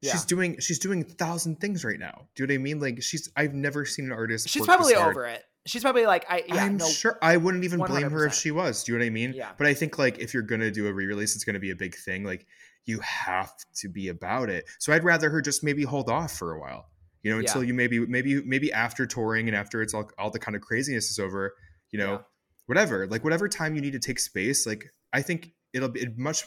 [0.00, 0.12] Yeah.
[0.12, 2.28] She's doing she's doing a thousand things right now.
[2.34, 2.80] Do you know what I mean?
[2.80, 4.48] Like she's I've never seen an artist.
[4.48, 5.44] She's probably over it.
[5.66, 6.42] She's probably like I.
[6.48, 7.86] Yeah, I'm no, sure I wouldn't even 100%.
[7.86, 8.82] blame her if she was.
[8.82, 9.34] Do you know what I mean?
[9.34, 9.50] Yeah.
[9.58, 11.94] But I think like if you're gonna do a re-release, it's gonna be a big
[11.94, 12.24] thing.
[12.24, 12.46] Like
[12.86, 14.64] you have to be about it.
[14.78, 16.86] So I'd rather her just maybe hold off for a while,
[17.22, 17.68] you know, until yeah.
[17.68, 21.10] you maybe maybe maybe after touring and after it's all all the kind of craziness
[21.10, 21.54] is over,
[21.90, 22.18] you know, yeah.
[22.66, 23.06] whatever.
[23.06, 26.44] Like whatever time you need to take space, like I think it'll be much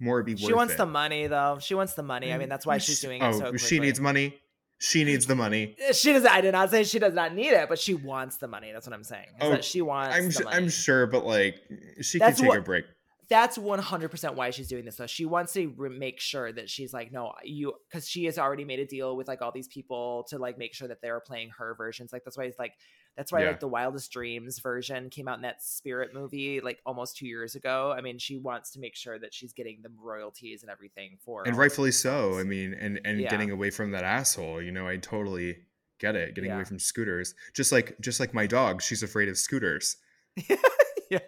[0.00, 0.46] more be worth it.
[0.46, 0.78] She wants it.
[0.78, 1.58] the money though.
[1.60, 2.32] She wants the money.
[2.32, 3.58] I mean, mm, that's why she's doing it oh, so quickly.
[3.58, 4.38] She needs money.
[4.78, 5.76] She needs the money.
[5.92, 6.24] She does.
[6.24, 8.72] I did not say she does not need it, but she wants the money.
[8.72, 9.26] That's what I'm saying.
[9.40, 10.40] oh, she wants.
[10.40, 11.60] I'm, I'm sure, but like
[12.00, 12.84] she that's can take what, a break
[13.28, 16.92] that's 100% why she's doing this so she wants to re- make sure that she's
[16.92, 20.24] like no you because she has already made a deal with like all these people
[20.28, 22.74] to like make sure that they're playing her versions like that's why it's like
[23.16, 23.48] that's why yeah.
[23.48, 27.54] like the wildest dreams version came out in that spirit movie like almost two years
[27.54, 31.16] ago i mean she wants to make sure that she's getting the royalties and everything
[31.24, 33.30] for and rightfully so i mean and and yeah.
[33.30, 35.56] getting away from that asshole you know i totally
[35.98, 36.56] get it getting yeah.
[36.56, 39.96] away from scooters just like just like my dog she's afraid of scooters
[41.10, 41.18] yeah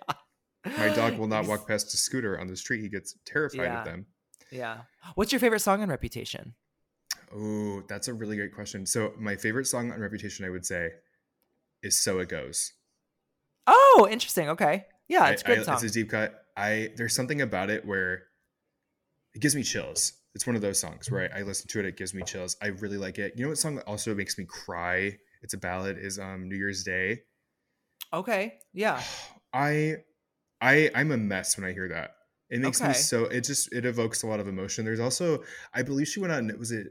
[0.65, 2.81] my dog will not walk past a scooter on the street.
[2.81, 3.79] He gets terrified yeah.
[3.81, 4.07] of them.
[4.51, 4.79] Yeah.
[5.15, 6.55] What's your favorite song on Reputation?
[7.35, 8.87] Oh, that's a really great question.
[8.87, 10.91] So my favorite song on Reputation, I would say,
[11.83, 12.73] is "So It Goes."
[13.67, 14.49] Oh, interesting.
[14.51, 14.87] Okay.
[15.09, 15.75] Yeah, it's a good I, song.
[15.75, 16.47] It's a deep cut.
[16.57, 18.25] I there's something about it where
[19.35, 20.13] it gives me chills.
[20.35, 22.57] It's one of those songs where I, I listen to it, it gives me chills.
[22.63, 23.35] I really like it.
[23.37, 25.17] You know what song also makes me cry?
[25.43, 25.99] It's a ballad.
[25.99, 27.23] Is um New Year's Day.
[28.13, 28.55] Okay.
[28.73, 29.03] Yeah.
[29.53, 29.97] I
[30.65, 32.13] I I'm a mess when I hear that.
[32.49, 32.89] It makes okay.
[32.89, 34.85] me so it just it evokes a lot of emotion.
[34.85, 35.43] There's also
[35.75, 36.89] I believe she went on it, was it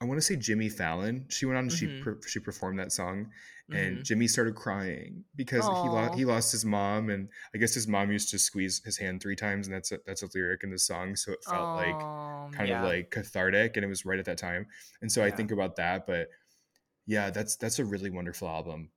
[0.00, 1.26] I want to say Jimmy Fallon.
[1.28, 1.98] She went on and mm-hmm.
[1.98, 3.28] she per, she performed that song
[3.70, 4.02] and mm-hmm.
[4.02, 5.82] Jimmy started crying because Aww.
[5.82, 8.96] he lost he lost his mom and I guess his mom used to squeeze his
[8.96, 11.60] hand three times and that's a, that's a lyric in the song so it felt
[11.60, 11.76] Aww.
[11.76, 12.82] like kind yeah.
[12.82, 14.66] of like cathartic and it was right at that time.
[15.02, 15.26] And so yeah.
[15.26, 16.28] I think about that but
[17.06, 18.90] yeah, that's that's a really wonderful album.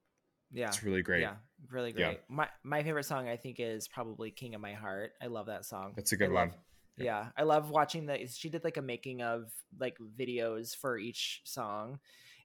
[0.52, 0.68] Yeah.
[0.68, 1.22] It's really great.
[1.22, 1.36] Yeah
[1.70, 2.02] really great.
[2.02, 2.14] Yeah.
[2.30, 5.14] My my favorite song I think is probably King of My Heart.
[5.22, 5.94] I love that song.
[5.96, 6.48] That's a good I one.
[6.50, 6.58] Love,
[6.98, 7.04] yeah.
[7.06, 7.26] yeah.
[7.38, 12.00] I love watching the she did like a making of like videos for each song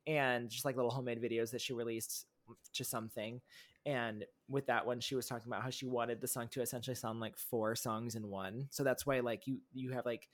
[0.06, 2.26] and just like little homemade videos that she released
[2.74, 3.40] to something.
[3.86, 6.94] And with that one, she was talking about how she wanted the song to essentially
[6.94, 8.66] sound like four songs in one.
[8.70, 10.28] So that's why like you you have like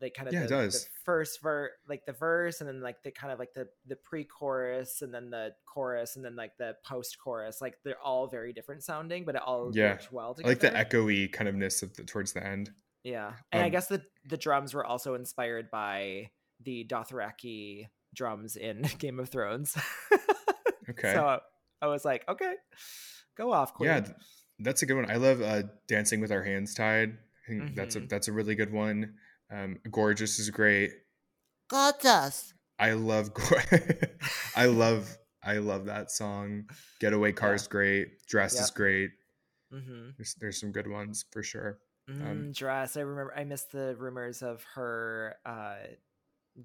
[0.00, 0.84] like kind of Yeah, the, it does.
[0.84, 3.96] the first verse like the verse and then like the kind of like the the
[3.96, 8.82] pre-chorus and then the chorus and then like the post-chorus like they're all very different
[8.82, 9.90] sounding but it all Yeah.
[9.92, 12.70] works well I like the echoey kind ofness of the, towards the end.
[13.04, 16.30] yeah and i um, guess the the drums were also inspired by
[16.62, 19.76] the dothraki drums in game of thrones
[20.90, 21.12] Okay.
[21.14, 21.38] so
[21.82, 22.54] i was like okay
[23.36, 24.06] go off queen yeah,
[24.62, 25.10] that's a good one.
[25.10, 27.16] I love uh, Dancing with Our Hands Tied.
[27.48, 28.08] I think that's a Mhm.
[28.10, 29.14] that's a really good one.
[29.50, 30.92] Um, Gorgeous is great.
[31.68, 32.54] Gorgeous.
[32.78, 33.30] I love
[34.56, 36.64] I love I love that song.
[37.00, 38.26] Getaway Car's great.
[38.26, 39.10] Dress is great.
[39.72, 40.10] mm-hmm.
[40.16, 41.78] There's there's some good ones for sure.
[42.08, 42.96] Mm, dress.
[42.96, 43.32] I remember.
[43.36, 45.76] I missed the rumors of her uh,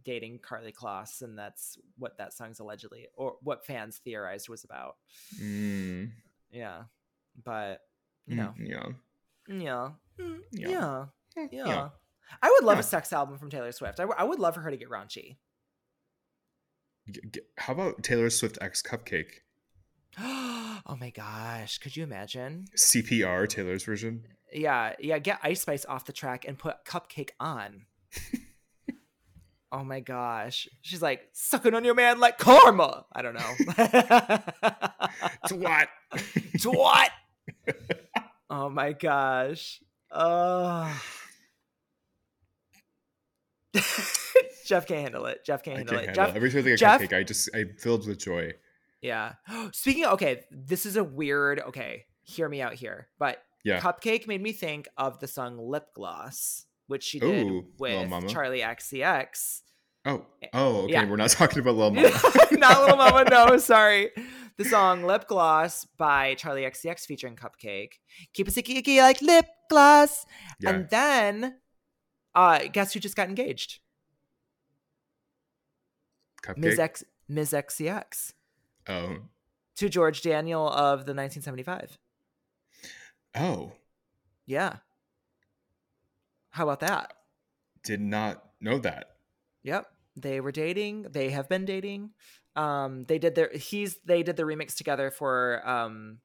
[0.03, 4.95] dating Karlie Kloss, and that's what that song's allegedly, or what fans theorized was about.
[5.39, 6.11] Mm,
[6.51, 6.83] Yeah,
[7.43, 7.81] but
[8.25, 8.87] you know, mm, yeah.
[9.47, 10.69] yeah, mm, Yeah.
[10.69, 11.05] yeah,
[11.37, 11.89] Eh, yeah.
[12.41, 12.81] I would love Yeah.
[12.81, 13.99] a sex album from Taylor Swift.
[13.99, 15.37] I, w- I would love for her to get raunchy.
[17.57, 19.25] How about Taylor Swift X Cupcakke?
[20.19, 22.65] oh my gosh, could you imagine?
[22.75, 24.25] CPR Taylor's version.
[24.51, 25.19] Yeah, yeah.
[25.19, 27.85] Get Ice Spice off the track and put Cupcakke on.
[29.71, 33.05] oh my gosh, she's like sucking on your man like karma.
[33.13, 34.39] I don't know.
[36.59, 37.11] To what?
[38.49, 39.79] oh my gosh.
[40.11, 41.01] Oh.
[44.65, 45.45] Jeff can't handle it.
[45.45, 46.07] Jeff can't I handle can't it.
[46.07, 46.37] handle Jeff, it.
[46.37, 48.53] Every time I think Jeff- cupcakke, I just I'm filled with joy.
[49.01, 49.33] yeah.
[49.73, 53.07] Speaking of, okay, this is a weird, okay, hear me out here.
[53.19, 53.79] But Yeah.
[53.79, 58.63] Cupcakke made me think of the song Lip Gloss, which she did Ooh, with Charli
[58.63, 59.61] XCX.
[60.07, 60.93] Oh, eh, oh, okay.
[60.93, 61.09] Yeah.
[61.09, 62.09] We're not talking about Lil Mama.
[62.51, 64.11] Not Little Mama, no, sorry.
[64.57, 67.89] The song Lip Gloss by Charli XCX featuring Cupcakke.
[68.33, 70.25] Keep it sticky icky like lip gloss.
[70.61, 70.69] yeah.
[70.69, 71.55] And then
[72.35, 73.79] uh guess who just got engaged?
[76.55, 76.79] Ms.
[76.79, 77.53] X Ms.
[77.53, 78.33] XCX
[78.87, 79.17] oh,
[79.77, 81.97] to George Daniel of the 1975.
[83.35, 83.73] oh,
[84.45, 84.77] Yeah.
[86.51, 87.13] How about that?
[87.83, 89.11] did not know that.
[89.63, 89.87] Yep.
[90.17, 91.03] They were dating.
[91.11, 92.11] They have been dating.
[92.55, 96.19] Um, they did their he's they did the remix together for um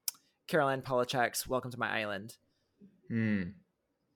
[0.47, 2.37] Caroline Polachek's Welcome to My Island.
[3.09, 3.41] Hmm.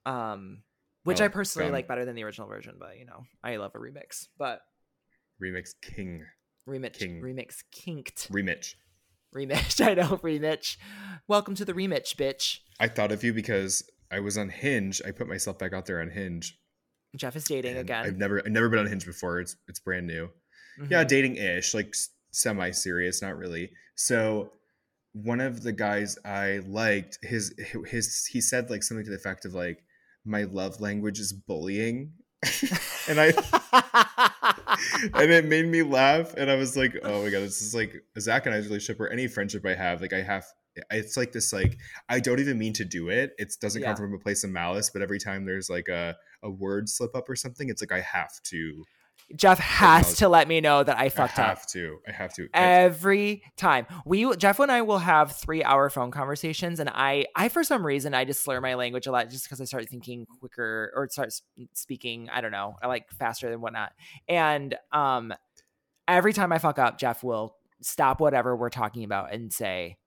[0.06, 0.64] Um
[1.06, 3.72] which Oh, I personally like better than the original version, but you know, I love
[3.76, 4.28] a remix.
[4.38, 4.60] But
[5.42, 6.26] Remix King.
[6.68, 7.22] remix King.
[7.22, 8.30] remix kinked.
[8.32, 8.76] Remix.
[9.34, 9.80] Remix.
[9.86, 10.76] I know, remix.
[11.28, 12.60] Welcome to the remix, bitch.
[12.80, 15.02] I thought of you because I was on Hinge.
[15.06, 16.58] I put myself back out there on Hinge.
[17.16, 18.06] Jeff is dating again.
[18.06, 19.40] I've never I've never been on Hinge before.
[19.40, 20.30] It's it's brand new.
[20.90, 21.08] Yeah, Mhm.
[21.08, 21.94] dating ish, like
[22.32, 23.72] semi serious, not really.
[23.96, 24.52] So
[25.14, 27.54] one of the guys I liked, his
[27.88, 29.84] his he said like something to the effect of like,
[30.26, 32.14] my love language is bullying.
[33.08, 33.34] and I
[35.14, 37.94] and it made me laugh and I was like, oh my god, this is like
[38.16, 40.46] a Zach and I's relationship or any friendship I have, like I have
[40.92, 41.78] it's like this like
[42.10, 43.32] I don't even mean to do it.
[43.38, 43.90] It doesn't Yeah.
[43.90, 47.16] come from a place of malice, but every time there's like a, a word slip
[47.16, 48.84] up or something, it's like I have to
[49.36, 51.46] Jeff has to let me know that I I fucked up.
[51.48, 51.98] have to.
[52.08, 52.48] I have to.
[52.54, 57.50] Every time we jeff and i will have three hour phone conversations and i i
[57.50, 60.26] for some reason i just slur my language a lot just because i start thinking
[60.40, 61.34] quicker or start
[61.74, 63.94] speaking i don't know i like faster than whatnot
[64.28, 65.34] and um
[66.08, 69.98] every time i fuck up jeff will stop whatever we're talking about and say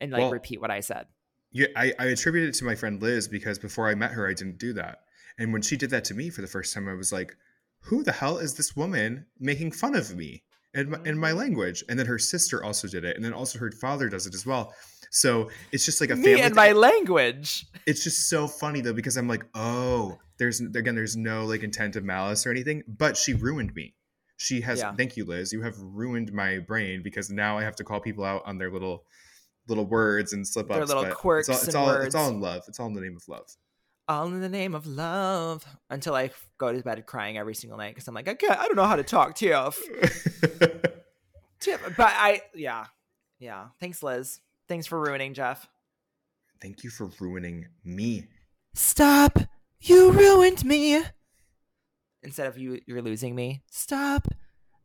[0.00, 1.06] and like Well- repeat what i said
[1.50, 4.34] Yeah, I, I attribute it to my friend Liz because before I met her, I
[4.34, 4.98] didn't do that.
[5.38, 7.36] And when she did that to me for the first time, I was like,
[7.80, 10.42] who the hell is this woman making fun of me
[10.74, 11.36] and my, in my Mhm.
[11.36, 11.84] language?
[11.88, 13.16] And then her sister also did it.
[13.16, 14.74] And then also her father does it as well.
[15.10, 16.40] So it's just like a me family.
[16.42, 16.56] and thing.
[16.56, 21.46] my language it's just so funny though, because I'm like, oh, there's again, there's no
[21.46, 23.94] like intent of malice or anything, but she ruined me.
[24.36, 24.94] She has, Yeah.
[24.94, 25.52] thank you, Liz.
[25.52, 28.70] You have ruined my brain because now I have to call people out on their
[28.70, 29.04] little
[29.66, 30.76] little words and slip ups.
[30.76, 32.62] Their little quirks It's all, it's, and all, it's all in love.
[32.68, 33.54] It's all in the name of love.
[34.08, 37.94] All in the name of love until i go to bed crying every single night
[37.94, 39.78] because i'm like i can't i don't know how to talk tiff
[41.60, 42.86] Tip, but I yeah,
[43.38, 43.68] yeah.
[43.80, 44.40] Thanks, Liz.
[44.68, 45.68] Thanks for ruining Jeff.
[46.60, 48.26] Thank you for ruining me.
[48.74, 49.38] Stop!
[49.80, 51.02] You ruined me.
[52.22, 53.62] Instead of you, you're losing me.
[53.70, 54.28] Stop!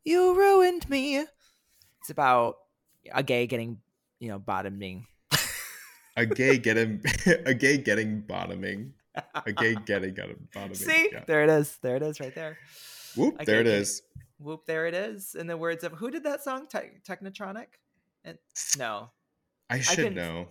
[0.03, 1.17] You ruined me.
[1.17, 2.55] It's about
[3.13, 3.80] a gay getting,
[4.19, 5.07] you know, bottoming.
[6.15, 7.03] A gay getting
[7.45, 8.93] a gay getting bottoming.
[9.45, 10.76] A gay getting out of bottoming.
[10.76, 11.24] See, Yeah.
[11.28, 11.78] there it is.
[11.82, 12.57] There it is, right there.
[13.16, 14.01] Whoop, there it is.
[14.39, 14.66] Whoop!
[14.66, 15.36] There it is.
[15.36, 16.68] In the words of who did that song?
[16.68, 17.68] Te- Technotronic.
[18.26, 18.39] It,
[18.78, 19.11] no.
[19.70, 20.47] I should can- know.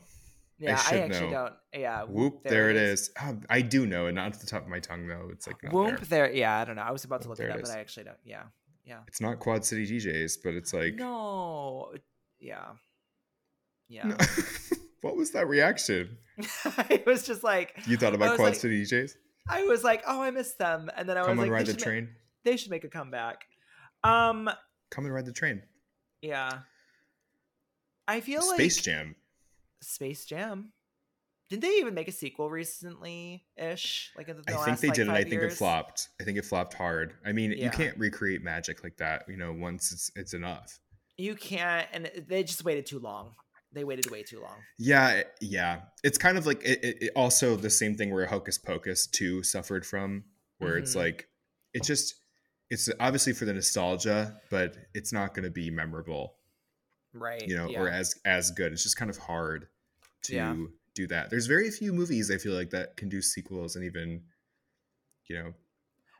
[0.58, 1.32] Yeah, I, should actually know.
[1.32, 1.54] don't.
[1.82, 2.04] Yeah.
[2.04, 3.10] Whoop, there, it is.
[3.20, 5.28] Oh, I do know and not at the top of my tongue though.
[5.32, 6.28] It's like Whoop there.
[6.28, 6.32] there.
[6.32, 6.82] Yeah, I don't know.
[6.82, 7.70] I was about to look it there up, but.
[7.70, 8.18] I actually don't.
[8.24, 8.44] Yeah.
[8.84, 9.00] Yeah.
[9.08, 11.92] It's not Quad City DJs, but it's like No.
[12.38, 12.64] Yeah.
[13.88, 14.06] Yeah.
[14.06, 14.16] No.
[15.00, 16.16] what was that reaction?
[16.64, 19.16] I was just like, You thought about was Quad like- City DJs?
[19.48, 21.52] I was like, oh, I miss them, and then I was like, Come like, and
[21.52, 22.08] they ride the train.
[22.44, 23.44] they should make a comeback.
[24.04, 24.48] Um.
[24.90, 25.62] Come and ride the train.
[26.20, 26.60] Yeah.
[28.06, 29.16] I feel Space like Space Jam.
[29.80, 30.72] Space Jam.
[31.50, 34.10] Didn't they even make a sequel recently ish?
[34.16, 35.52] Like in the I last, think they like, did, and I think years?
[35.52, 36.08] it flopped.
[36.20, 37.14] I think it flopped hard.
[37.26, 37.64] I mean, Yeah.
[37.64, 39.24] you can't recreate magic like that.
[39.28, 40.78] You know, once it's it's enough.
[41.18, 43.32] You can't, and they just waited too long.
[43.74, 44.56] They waited way too long.
[44.78, 45.82] Yeah, yeah.
[46.04, 49.42] It's kind of like it, it, it also the same thing where Hocus Pocus two
[49.42, 50.24] suffered from,
[50.58, 50.96] where it's Mhm.
[50.96, 51.28] like
[51.72, 52.14] it just
[52.70, 56.36] it's obviously for the nostalgia, but it's not going to be memorable,
[57.12, 57.46] Right.
[57.46, 57.80] you know, yeah.
[57.80, 58.72] or as as good.
[58.72, 59.68] It's just kind of hard
[60.24, 60.56] to Yeah.
[60.94, 61.30] do that.
[61.30, 64.24] There's very few movies I feel like that can do sequels and even,
[65.28, 65.54] you know,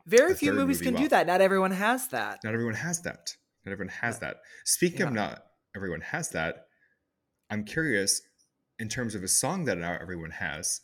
[0.07, 1.26] Very few movies movie can do that.
[1.26, 2.40] Not everyone has that.
[2.44, 3.36] not everyone has that.
[3.64, 4.38] Not everyone has that.
[4.64, 5.46] Speaking of not
[5.76, 6.66] everyone has that,
[7.53, 8.22] I'm curious
[8.78, 10.80] in terms of a song that not everyone has.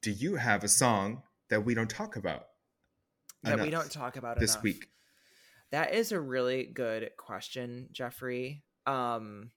[0.00, 2.46] Do you have a song that we don't talk about
[3.42, 4.64] That we don't talk about this enough.
[4.64, 4.86] week?
[5.70, 8.64] That is a really good question, Jeffrey.
[8.86, 9.50] Um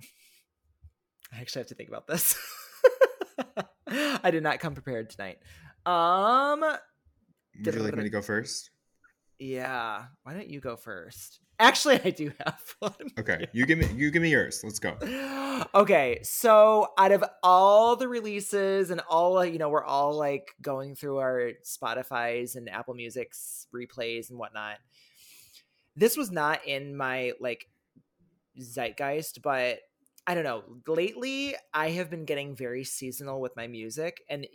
[1.32, 2.34] I actually have to think about this.
[3.86, 5.38] I did not come prepared tonight.
[5.86, 6.62] Um
[7.64, 8.70] Would you like me to go first?
[9.38, 11.38] yeah, why don't you go first?
[11.58, 12.92] Actually, I do have one.
[13.18, 14.62] Okay, you give me you give me yours.
[14.62, 14.96] Let's go.
[15.74, 20.94] okay, so out of all the releases and all you know, we're all like going
[20.94, 24.78] through our Spotify's and Apple Music's replays and whatnot.
[25.96, 27.68] This was not in my like
[28.60, 29.78] zeitgeist, but
[30.26, 30.64] I don't know.
[30.86, 34.46] Lately, I have been getting very seasonal with my music, and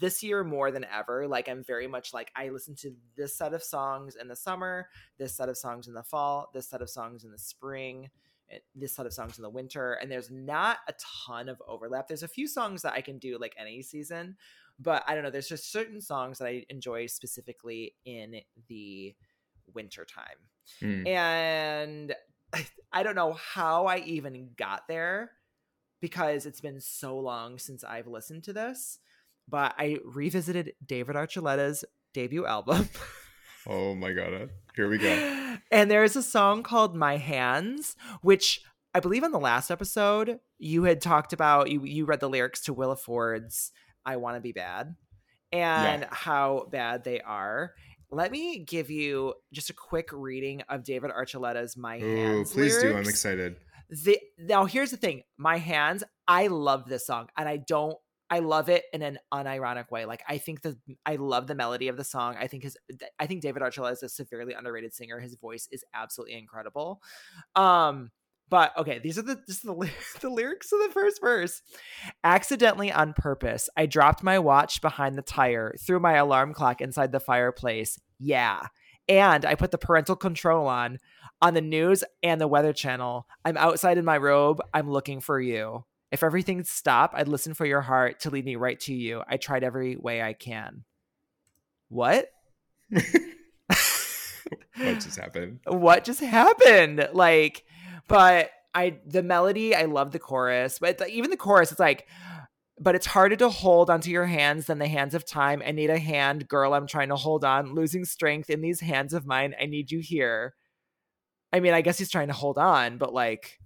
[0.00, 3.54] this year more than ever, like I'm very much like I listen to this set
[3.54, 6.90] of songs in the summer, this set of songs in the fall, this set of
[6.90, 8.10] songs in the spring,
[8.50, 10.94] eh, this set of songs in the winter, and there's not a
[11.26, 12.08] ton of overlap.
[12.08, 14.36] There's a few songs that I can do like any season,
[14.78, 15.30] but I don't know.
[15.30, 19.14] There's just certain songs that I enjoy specifically in the
[19.74, 20.38] winter time
[20.80, 21.06] Hmm.
[21.06, 22.14] and
[22.92, 25.32] I don't know how I even got there
[26.00, 28.98] because it's been so long since I've listened to this.
[29.48, 32.88] But I revisited David Archuleta's debut album.
[33.66, 34.32] Oh my god!
[34.34, 34.46] Uh,
[34.76, 35.56] here we go.
[35.70, 38.62] and there's a song called My Hands, which
[38.94, 41.70] I believe on the last episode you had talked about.
[41.70, 43.70] You you read the lyrics to Willa Ford's
[44.06, 44.94] "I Want to Be Bad"
[45.52, 47.74] and how bad they are.
[48.10, 52.78] Let me give you just a quick reading of David Archuleta's "My Oh, Hands." please
[52.78, 52.96] do.
[52.96, 53.56] I'm excited.
[53.90, 57.96] The, now here's the thing my hands i love this song and i don't
[58.30, 60.76] i love it in an unironic way like i think the
[61.06, 62.76] i love the melody of the song i think his
[63.18, 67.00] i think david archuleta is a severely underrated singer his voice is absolutely incredible
[67.56, 68.10] um
[68.50, 71.62] but okay these are the is the, the lyrics of the first verse
[72.24, 77.12] accidentally on purpose i dropped my watch behind the tire threw my alarm clock inside
[77.12, 78.66] the fireplace yeah
[79.08, 80.98] and i put the parental control on
[81.40, 83.26] on the news and the weather channel.
[83.44, 84.60] I'm outside in my robe.
[84.74, 85.84] I'm looking for you.
[86.10, 89.22] If everything stopped, I'd listen for your heart to lead me right to you.
[89.28, 90.84] I tried every way I can.
[91.88, 92.30] What?
[92.90, 93.04] what
[94.76, 95.60] just happened?
[95.66, 97.08] what just happened?
[97.12, 97.64] Like,
[98.08, 102.06] but I the melody, I love the chorus, but the- even the chorus, it's like,
[102.80, 105.62] but it's harder to hold onto your hands than the hands of time.
[105.66, 106.74] I need a hand, girl.
[106.74, 109.54] I'm trying to hold on, losing strength in these hands of mine.
[109.60, 110.54] I need you here.
[111.52, 113.58] I mean, I guess he's trying to hold on, but like,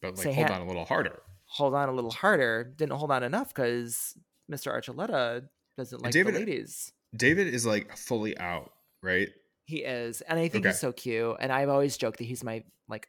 [0.00, 1.22] But like, Say hold on a little harder.
[1.46, 2.64] hold on a little harder.
[2.76, 4.16] Didn't hold on enough because
[4.50, 4.72] Mr.
[4.72, 6.92] Archuleta doesn't like David- the uh, ladies.
[7.14, 8.72] David is like fully out,
[9.02, 9.28] right?
[9.64, 10.70] He is, and I think Okay.
[10.72, 11.36] he's so cute.
[11.40, 13.08] And I've always joked that he's my like,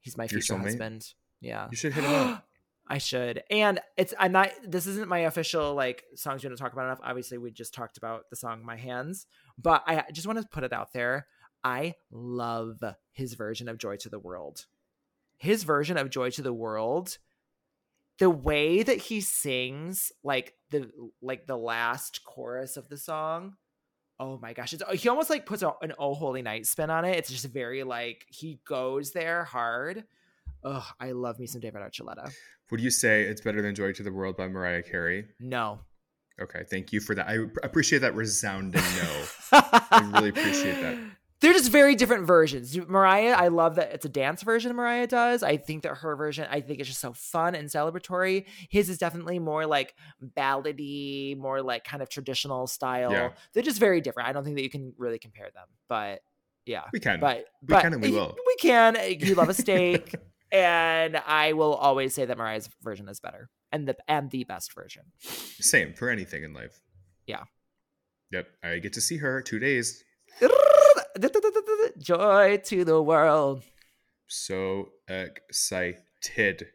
[0.00, 1.06] he's my future husband.
[1.40, 2.44] Yeah, You should hit him up.
[2.88, 3.42] I should.
[3.50, 4.50] And it's I'm not.
[4.66, 7.00] This isn't my official like songs we don't talk about enough.
[7.02, 9.26] Obviously, we just talked about the song "My Hands,"
[9.58, 11.26] but I just want to put it out there.
[11.64, 12.78] I love
[13.10, 14.66] his version of "Joy to the World."
[15.38, 17.18] His version of "Joy to the World."
[18.18, 23.56] The way that he sings, like the like the last chorus of the song,
[24.18, 24.72] oh my gosh!
[24.72, 27.16] It's he almost like puts a, an "Oh Holy Night" spin on it.
[27.16, 30.04] It's just very like he goes there hard.
[30.64, 32.32] Oh, I love me some David Archuleta.
[32.70, 35.26] Would you say it's better than Joy to the World by Mariah Carey?
[35.38, 35.80] No.
[36.40, 37.28] Okay, thank you for that.
[37.28, 39.24] I appreciate that resounding no.
[39.52, 40.98] I really appreciate that.
[41.40, 42.76] They're just very different versions.
[42.88, 45.42] Mariah, I love that it's a dance version Mariah does.
[45.42, 48.46] I think that her version, I think it's just so fun and celebratory.
[48.70, 49.94] His is definitely more like
[50.36, 53.12] ballady, more like kind of traditional style.
[53.12, 53.30] Yeah.
[53.52, 54.28] They're just very different.
[54.28, 56.20] I don't think that you can really compare them, but
[56.64, 57.20] yeah, We can.
[57.20, 58.34] but We but can and we will.
[58.46, 58.96] We can.
[58.96, 60.14] Uh, you love a steak,
[60.52, 64.72] and I will always say that Mariah's version is better and the and the best
[64.74, 65.02] version.
[65.20, 66.80] Same for anything in life.
[67.26, 67.44] Yeah.
[68.32, 68.48] Yep.
[68.64, 70.02] I get to see her two days.
[71.98, 73.62] Joy to the world.
[74.28, 76.68] So excited.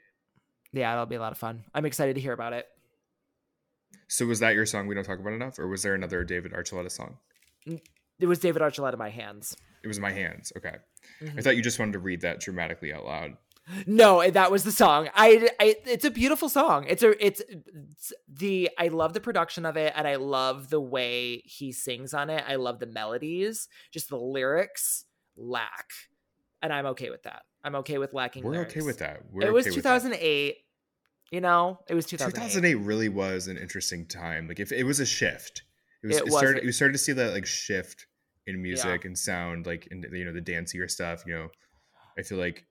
[0.73, 1.63] Yeah, it'll be a lot of fun.
[1.73, 2.65] I'm excited to hear about it.
[4.07, 6.53] So was that your song we don't talk about enough, or was there another David
[6.53, 7.17] Archuleta song?
[7.65, 9.55] It was David Archuleta, My Hands.
[9.83, 10.53] It was my hands.
[10.55, 10.75] Okay.
[11.21, 11.43] I Mhm.
[11.43, 13.35] thought you just wanted to read that dramatically out loud.
[13.85, 15.09] No, that was the song.
[15.15, 16.85] I, I, it's a beautiful song.
[16.87, 18.69] It's a, it's, it's the.
[18.77, 22.43] I love the production of it, and I love the way he sings on it.
[22.47, 23.67] I love the melodies.
[23.91, 25.05] Just the lyrics
[25.37, 25.91] lack,
[26.61, 27.43] and I'm okay with that.
[27.63, 28.43] I'm okay with lacking.
[28.43, 28.73] We're lyrics.
[28.73, 29.21] okay with that.
[29.31, 29.99] We're it was okay with that.
[29.99, 30.57] 2008.
[31.31, 32.51] You know, it was 2008.
[32.51, 34.47] 2008 really was an interesting time.
[34.47, 35.63] Like if it was a shift,
[36.03, 36.17] it was.
[36.17, 36.65] It It, started.
[36.65, 38.07] We started to see that like shift
[38.47, 41.23] in music and sound, like in you know the dancier stuff.
[41.25, 41.47] You know,
[42.17, 42.65] I feel like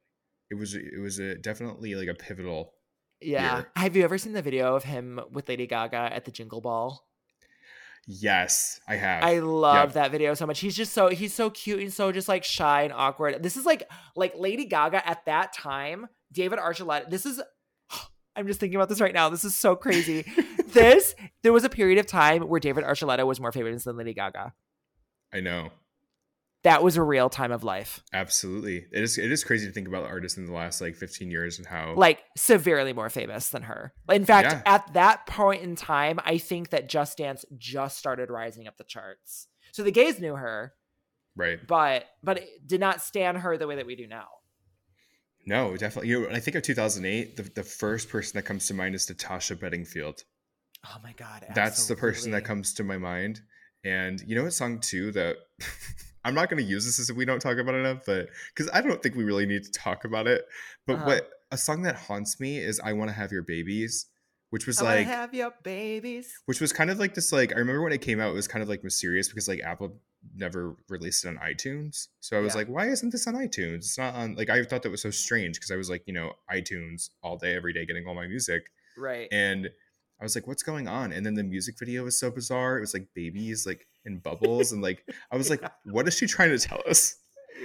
[0.50, 0.74] it was.
[0.74, 2.74] It was a definitely like a pivotal.
[3.20, 3.56] Yeah.
[3.58, 3.70] year.
[3.76, 7.04] Have you ever seen the video of him with Lady Gaga at the Jingle Ball?
[8.06, 9.22] Yes, I have.
[9.22, 10.02] I love Yeah.
[10.02, 10.60] that video so much.
[10.60, 13.42] He's just so he's so cute and so just like shy and awkward.
[13.42, 16.08] This is like like Lady Gaga at that time.
[16.32, 17.08] David Archuleta.
[17.10, 17.40] This is.
[18.36, 19.28] I'm just thinking about this right now.
[19.28, 20.24] This is so crazy.
[20.68, 24.14] this there was a period of time where David Archuleta was more famous than Lady
[24.14, 24.54] Gaga.
[25.32, 25.70] I know.
[26.62, 28.02] That was a real time of life.
[28.12, 28.84] Absolutely.
[28.92, 29.16] It is.
[29.16, 31.66] It is crazy to think about the artists in the last like 15 years and
[31.66, 31.94] how.
[31.94, 33.94] Like severely more famous than her.
[34.10, 34.62] In fact, Yeah.
[34.66, 38.84] at that point in time, I think that Just Dance just started rising up the
[38.84, 39.46] charts.
[39.72, 40.74] So the gays knew her,
[41.36, 41.58] right.
[41.66, 44.26] but but it did not stand her the way that we do now.
[45.46, 46.10] No, definitely.
[46.10, 49.08] You know, I think of 2008, the, the first person that comes to mind is
[49.08, 50.24] Natasha Bedingfield.
[50.86, 53.40] Oh my god, That's the person that comes to my mind.
[53.84, 55.36] And you know what song too that
[56.24, 58.28] I'm not going to use this as if we don't talk about it enough, but
[58.54, 60.44] because I don't think we really need to talk about it.
[60.86, 61.06] But Uh-huh.
[61.06, 64.06] what a song that haunts me is "I Want to Have Your Babies,"
[64.50, 66.32] which was I like, have your babies.
[66.46, 67.32] which was kind of like this.
[67.32, 69.60] Like I remember when it came out, it was kind of like mysterious because like
[69.60, 69.98] Apple
[70.34, 72.08] never released it on iTunes.
[72.20, 72.58] So I was Yeah.
[72.58, 73.76] like, why isn't this on iTunes?
[73.78, 74.34] It's not on.
[74.34, 77.38] Like I thought that was so strange because I was like, you know, iTunes all
[77.38, 78.70] day, every day, getting all my music.
[78.98, 79.28] Right.
[79.32, 79.70] and
[80.20, 82.76] I was like, "What's going on?" And then the music video was so bizarre.
[82.78, 86.26] It was like babies, like in bubbles, and like I was like, "What is she
[86.26, 87.16] trying to tell us?"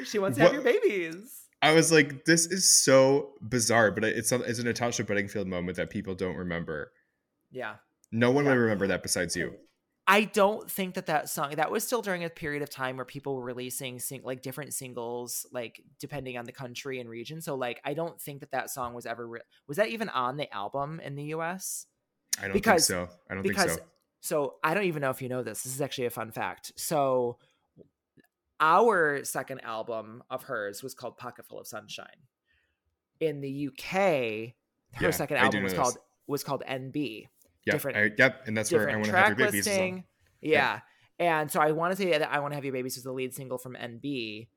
[0.06, 1.44] she wants to have your babies.
[1.62, 5.78] I was like, "This is so bizarre," but it's a, it's a Natasha Bedingfield moment
[5.78, 6.92] that people don't remember.
[7.52, 7.76] Yeah.
[8.12, 8.52] No one Yeah.
[8.52, 9.56] would remember that besides you.
[10.08, 13.06] I don't think that that song that was still during a period of time where
[13.06, 17.42] people were releasing sing, like different singles like depending on the country and region.
[17.42, 20.38] So like I don't think that that song was ever re- was that even on
[20.38, 21.88] the album in the US?
[22.40, 23.16] I don't Because- think so.
[23.30, 23.86] I don't because think so.
[24.22, 25.64] so I don't even know if you know this.
[25.64, 26.74] This is actually a fun fact.
[26.76, 27.38] So
[28.60, 32.08] our second album of hers was called Pocket Full of Sunshine.
[33.20, 34.54] In the UK,
[34.96, 35.80] her Yeah, second album was this.
[35.80, 37.28] called was called NB.
[37.66, 39.66] Yeah, different- I, yep, and that's where I want to have your babies.
[39.66, 40.04] listing.
[40.42, 40.82] Yeah.
[41.20, 43.12] And so I want to say that I Want to Have Your Babies was the
[43.14, 44.48] lead single from NB.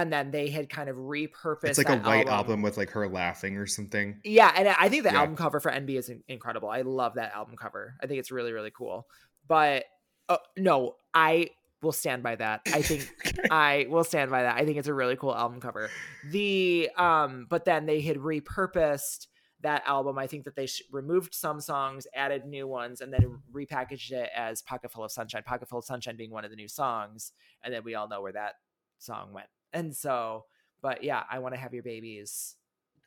[0.00, 2.62] And then they had kind of repurposed It's like a white album.
[2.62, 4.20] with like her laughing or something.
[4.22, 5.20] Yeah, and I think the Yeah.
[5.20, 6.68] album cover for NB is incredible.
[6.68, 7.94] I love that album cover.
[8.02, 9.08] I think it's really really cool.
[9.48, 9.84] But
[10.28, 11.50] uh, no, I
[11.82, 12.60] will stand by that.
[12.66, 13.08] I think
[13.50, 14.56] I will stand by that.
[14.56, 15.90] I think it's a really cool album cover.
[16.30, 19.26] The um but then they had repurposed
[19.62, 20.16] that album.
[20.18, 24.30] I think that they sh- removed some songs, added new ones, and then repackaged it
[24.36, 25.42] as Pocket Full of Sunshine.
[25.42, 27.32] Pocket Full of Sunshine being one of the new songs,
[27.64, 28.52] and then we all know where that
[28.98, 29.48] song went.
[29.72, 30.44] And so,
[30.82, 32.56] but yeah, I want to have your babies.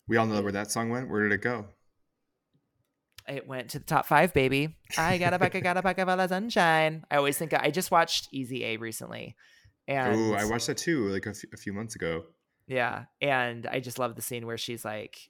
[0.08, 1.10] We all know where that song went.
[1.10, 1.66] Where did it go?
[3.28, 4.76] It went to the top five, baby.
[4.98, 7.06] I got a buck, I got a buck of all the sunshine.
[7.12, 9.36] I always think I just watched Easy A recently,
[9.88, 12.24] and Oh, I watched that too, like a, f- a few months ago.
[12.68, 15.30] yeah, and I just love the scene where she's like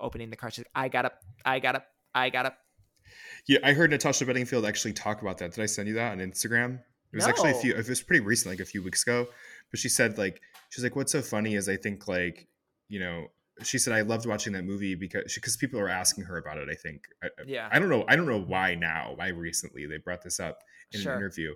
[0.00, 0.50] opening the car.
[0.50, 2.56] She's like, I got up, I got up, I got up.
[3.46, 5.52] Yeah, I heard Natasha Bedingfield actually talk about that.
[5.54, 6.80] Did I send you that on Instagram?
[7.12, 7.74] It was actually a few.
[7.74, 9.28] It was pretty recent, like a few weeks ago.
[9.70, 10.40] But she said like
[10.70, 12.48] she's like, what's so funny is I think like
[12.88, 13.26] you know
[13.62, 16.68] she said I loved watching that movie because because people are asking her about it.
[16.70, 19.98] I think I, Yeah, I don't know I don't know why now why recently they
[19.98, 20.58] brought this up
[20.92, 21.12] in Sure.
[21.12, 21.54] an interview,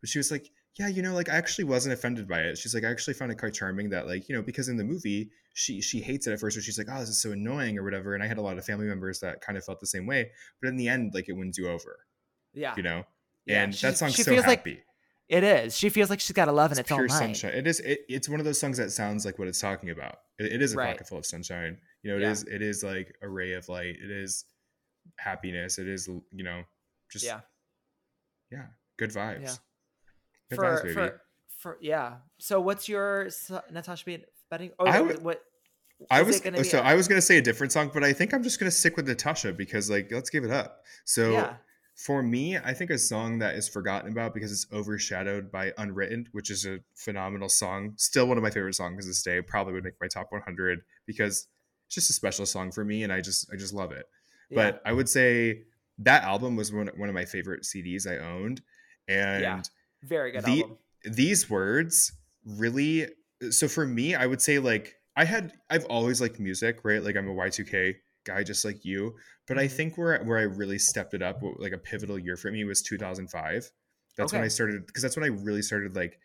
[0.00, 0.50] but she was like.
[0.78, 2.56] Yeah, you know, like I actually wasn't offended by it.
[2.56, 4.84] She's like, I actually found it quite charming that, like, you know, because in the
[4.84, 7.76] movie she she hates it at first, or she's like, oh, this is so annoying
[7.76, 8.14] or whatever.
[8.14, 10.30] And I had a lot of family members that kind of felt the same way,
[10.62, 12.06] but in the end, like, it wins you over
[12.54, 13.02] yeah, you know
[13.44, 13.64] yeah.
[13.64, 14.80] and She- that song's she so feels like happy
[15.28, 15.76] It is.
[15.76, 17.52] She feels like she's got a love and It's it's, pure sunshine.
[17.52, 17.80] It is.
[17.80, 20.16] It, it's one of those songs that sounds like what it's talking about.
[20.38, 20.92] It, it is a Right.
[20.92, 21.76] pocket full of sunshine.
[22.02, 22.30] You know, it Yeah.
[22.30, 22.42] is.
[22.44, 23.96] It is like a ray of light.
[24.02, 24.44] It is
[25.18, 25.78] happiness.
[25.78, 26.08] It is.
[26.08, 26.62] You know,
[27.12, 27.40] just Yeah.
[28.50, 28.66] yeah,
[28.98, 29.42] good vibes.
[29.42, 29.54] Yeah.
[30.50, 30.94] Good For, vibes, baby.
[30.94, 31.20] for
[31.58, 32.16] for yeah.
[32.38, 33.28] So what's your
[33.70, 34.70] Natasha Be- betting?
[34.78, 35.42] Oh, I would- what?
[36.10, 38.12] I was gonna uh, so a- I was gonna say a different song, but I
[38.12, 40.84] think I'm just gonna stick with Natasha because like let's give it up.
[41.04, 41.56] So yeah.
[41.98, 46.28] For me, I think a song that is forgotten about because it's overshadowed by Unwritten,
[46.30, 47.94] which is a phenomenal song.
[47.96, 49.42] Still one of my favorite songs this day.
[49.42, 51.48] Probably would make my top 100 because
[51.86, 54.06] it's just a special song for me, and I just I just love it.
[54.48, 54.54] yeah.
[54.70, 55.62] But I would say
[55.98, 58.62] that album was one one of my favorite CDs I owned,
[59.08, 59.62] and Yeah.
[60.04, 60.78] very good the- album.
[61.04, 62.12] these words
[62.44, 63.06] really
[63.50, 67.14] so for me i would say like i had i've always liked music right like
[67.16, 67.94] i'm a y2k
[68.28, 69.14] guy just like you
[69.46, 69.70] but i Mhm.
[69.76, 72.82] think where where i really stepped it up like a pivotal year for me was
[72.82, 73.70] 2005
[74.16, 76.18] that's when i started because that's when i really started like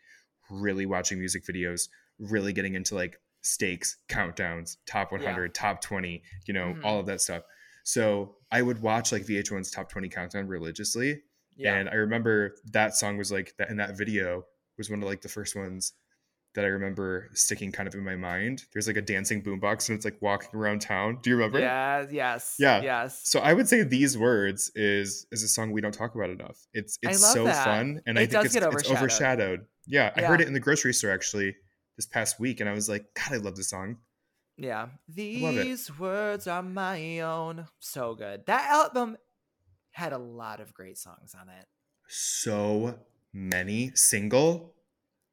[0.50, 1.88] really watching music videos
[2.18, 6.84] really getting into like stakes countdowns top 100 top 20 you know Mhm.
[6.84, 7.42] all of that stuff
[7.84, 11.22] so i would watch like vh1's top 20 countdown religiously
[11.56, 11.74] Yeah.
[11.76, 14.44] and I remember that song was like that, and that video
[14.76, 15.92] was one of like the first ones
[16.54, 18.64] that I remember sticking kind of in my mind.
[18.72, 21.18] There's like a dancing boombox, and it's like walking around town.
[21.22, 21.58] Do you remember?
[21.58, 22.06] yeah.
[22.10, 22.56] Yes.
[22.58, 22.82] Yeah.
[22.82, 23.22] Yes.
[23.24, 26.66] So I would say these words is is a song we don't talk about enough.
[26.72, 27.64] It's it's so that.
[27.64, 28.98] fun, and I think it's, get it's overshadowed.
[28.98, 29.66] overshadowed.
[29.86, 31.56] Yeah, I heard it in the grocery store actually
[31.96, 33.98] this past week, and I was like, God, I love this song.
[34.56, 34.88] Yeah.
[35.08, 37.66] These words are my own.
[37.80, 38.46] So good.
[38.46, 39.16] That album
[39.90, 41.66] had a lot of great songs on it.
[42.08, 42.98] So
[43.32, 44.74] many single.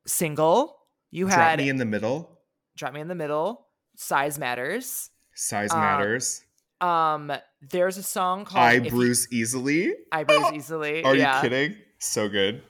[0.08, 0.81] Single,
[1.12, 2.39] you Drop had me in the middle.
[2.78, 5.09] Drop Me in the Middle, Size Matters.
[5.36, 6.43] Size Uh, matters.
[6.80, 7.32] Um,
[7.62, 9.93] there's a song called I If You- bruise easily.
[10.12, 11.03] I bruise easily.
[11.03, 11.36] Are yeah.
[11.38, 11.78] you kidding?
[11.99, 12.64] So good.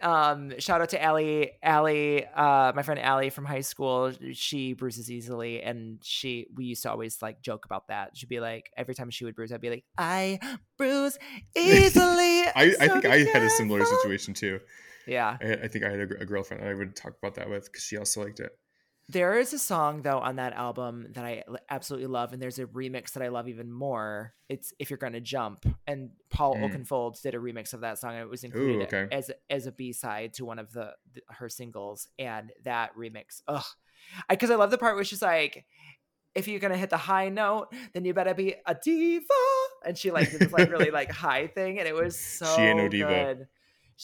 [0.00, 4.12] Um, shout out to Allie, Allie, uh, my friend Allie from high school.
[4.32, 8.16] She bruises easily, and she we used to always like joke about that.
[8.16, 10.40] She'd be like, every time she would bruise, I'd be like, I
[10.76, 11.16] bruise
[11.56, 12.42] easily.
[12.46, 14.58] I, I think I had a similar situation too.
[15.06, 17.64] Yeah, I, I think I had a, a girlfriend I would talk about that with
[17.66, 18.52] because she also liked it.
[19.08, 22.66] there is a song though on that album that I absolutely love, and there's a
[22.66, 24.32] remix that I love even more.
[24.48, 26.62] It's "If You're Gonna Jump," and Paul Mm.
[26.86, 29.08] Oakenfold did a remix of that song, and it was included okay.
[29.14, 32.08] as as a B side to one of the, the her singles.
[32.18, 33.64] And that remix, ugh,
[34.30, 35.64] because I, love the part where she's like,
[36.34, 39.24] "If you're gonna hit the high note, then you better be a diva,"
[39.84, 42.62] and she like did this like really like high thing, and it was so She
[42.62, 43.08] ain't no diva.
[43.08, 43.48] good.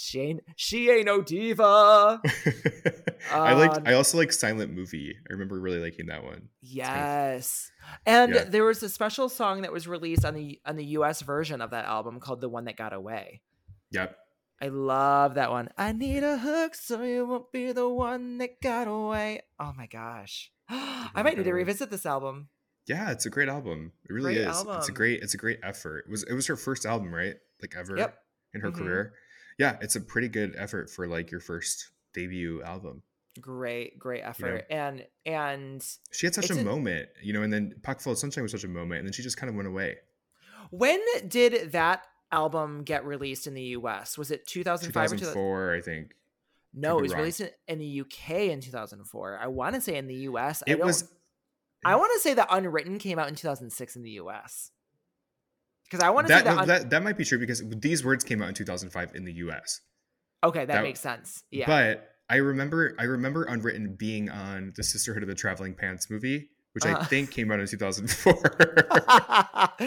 [0.01, 2.21] She ain't she ain't no diva.
[3.33, 3.73] I like.
[3.79, 5.17] Um, I also like Silent Movie.
[5.29, 6.33] I remember really liking that one.
[6.33, 7.71] kind of- Yes.
[8.07, 8.45] And Yeah.
[8.45, 11.71] there was a special song that was released on the on the US version of
[11.71, 13.43] that album called The One That Got Away.
[13.91, 14.17] Yep.
[14.63, 15.69] I love that one.
[15.77, 19.43] I need a hook so you won't be the one that got away.
[19.59, 20.53] Oh my gosh.
[20.69, 22.49] I might need to revisit this album.
[22.87, 23.93] Yeah, it's a great album.
[24.09, 24.65] It really Great is.
[24.69, 25.23] It's a great.
[25.23, 26.05] It's a great effort.
[26.07, 26.23] It was.
[26.23, 27.35] It was her first album, right?
[27.61, 28.17] Like ever Yep.
[28.55, 28.75] in her Mhm.
[28.79, 29.13] career.
[29.59, 33.03] Yeah, it's a pretty good effort for like your first debut album.
[33.41, 34.65] Great, great effort.
[34.71, 38.19] And and She had such a a- moment, you know, and then Pocket Full of
[38.19, 39.97] Sunshine was such a moment, and then she just kind of went away.
[40.71, 44.19] when did that album get released in the US?
[44.19, 46.15] Was it 2005 or 2004, I think.
[46.75, 47.21] No, it was wrong.
[47.21, 49.39] released in, the UK in 2004.
[49.41, 50.63] I want to say in the US.
[50.67, 51.11] I It don't- was.
[51.85, 54.73] I want to say that Unwritten came out in 2006 in the US.
[55.91, 58.05] Because I want to that, say that, no, that that might be true because these
[58.05, 59.81] words came out in 2005 in the U.S.
[60.45, 61.43] okay, that, that- makes sense.
[61.51, 61.67] Yeah.
[61.67, 66.51] But I remember I remember Unwritten being on the Sisterhood of the Traveling Pants movie,
[66.73, 67.05] which I Uh-huh.
[67.07, 68.35] think came out in 2004.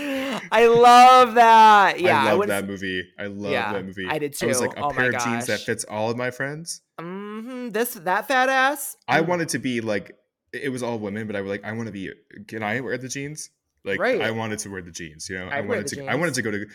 [0.51, 1.99] I love that.
[1.99, 3.03] Yeah, I love wouldn't that movie.
[3.19, 4.07] I love Yeah, that movie.
[4.09, 6.31] I did I was like a Oh pair of jeans that fits all of my
[6.31, 6.81] friends.
[6.99, 8.97] Mhm, this that fat ass.
[9.07, 9.27] I Mm.
[9.27, 10.15] wanted to be like
[10.53, 12.11] it was all women, but I was like I want to be.
[12.47, 13.49] Can I wear the jeans?
[13.83, 14.21] Like Right.
[14.21, 15.27] I wanted to wear the jeans.
[15.29, 16.05] You know, I wear wanted to.
[16.07, 16.65] I wanted to go to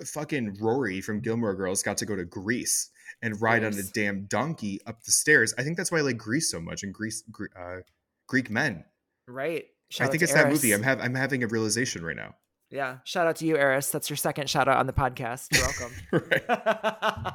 [0.00, 2.90] f- fucking Rory from Gilmore Girls got to go to Greece
[3.20, 5.54] and ride on a damn donkey up the stairs.
[5.58, 7.24] I think that's why I like Greece so much and Greece,
[7.58, 7.76] uh,
[8.28, 8.84] Greek men.
[9.26, 9.64] Right.
[9.64, 10.72] I Shout out think it's that movie.
[10.72, 12.34] I'm have I'm having a realization right now.
[12.70, 12.98] Yeah.
[13.04, 13.90] Shout out to you, Eris.
[13.90, 15.48] That's your second shout out on the podcast.
[15.52, 17.34] You're welcome.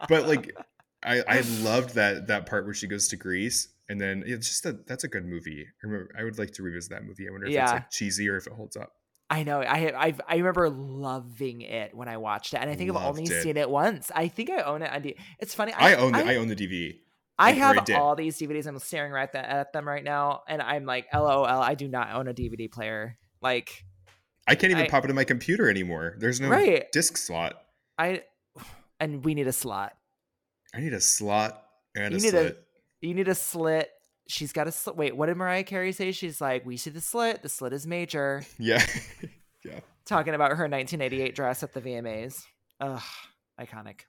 [0.08, 0.54] But like,
[1.02, 3.68] I I loved that that part where she goes to Greece.
[3.88, 5.64] And then it's just a that's a good movie.
[5.64, 7.28] I remember I would like to revisit that movie.
[7.28, 7.72] I wonder if it's Yeah.
[7.72, 8.92] like cheesy or if it holds up.
[9.30, 9.60] I know.
[9.60, 13.24] I I I remember loving it when I watched it, and I think I've only
[13.24, 13.42] it.
[13.42, 14.10] seen it once.
[14.14, 15.16] I think I own it on D.
[15.40, 15.72] It's funny.
[15.72, 16.96] I, own the, I, own the DVD.
[17.38, 17.56] I like,
[17.88, 18.66] have all these DVDs.
[18.66, 21.44] I'm staring right at, at them right now, and I'm like, LOL.
[21.44, 23.18] I do not own a DVD player.
[23.42, 23.84] Like
[24.48, 26.14] I can't even I- pop it in my computer anymore.
[26.18, 26.90] There's no Right.
[26.92, 27.54] disc slot.
[27.98, 28.22] I,
[29.00, 29.96] and we need a slot.
[30.74, 31.64] I need a slot
[31.96, 32.65] and You a need a- slit.
[33.00, 33.90] You need a slit.
[34.28, 34.96] She's got a slit.
[34.96, 36.12] Wait, what did Mariah Carey say?
[36.12, 37.42] She's like, we see the slit.
[37.42, 38.44] The slit is major.
[38.58, 38.84] Yeah.
[39.64, 39.80] Yeah.
[40.04, 42.44] Talking about her 1988 dress at the VMAs.
[42.80, 43.02] Ugh,
[43.60, 44.02] iconic.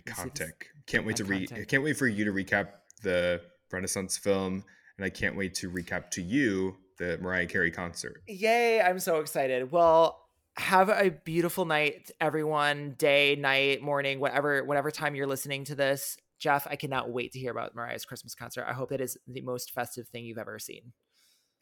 [0.00, 0.52] Iconic.
[0.86, 1.52] Can't wait to read.
[1.52, 2.68] I can't wait for you to recap
[3.02, 4.64] the Renaissance film,
[4.96, 8.22] and I can't wait to recap to you the Mariah Carey concert.
[8.26, 9.70] Yay, I'm so excited.
[9.70, 10.20] Well,
[10.56, 16.16] have a beautiful night, everyone, day, night, morning, whatever, whatever time you're listening to this.
[16.38, 18.66] Jeff, I cannot wait to hear about Mariah's Christmas concert.
[18.68, 20.92] I hope it is the most festive thing you've ever seen.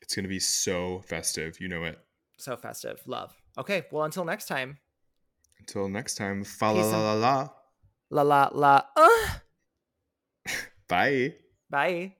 [0.01, 1.61] It's gonna be so festive.
[1.61, 1.99] You know it.
[2.39, 3.01] So festive.
[3.07, 3.35] Love.
[3.59, 4.79] Okay, well, until next time.
[5.61, 6.43] Until next time.
[6.45, 7.49] Fa la la la la.
[8.11, 8.83] La la la.
[8.97, 9.29] Uh.
[10.89, 11.35] Bye.
[11.71, 12.17] Bye.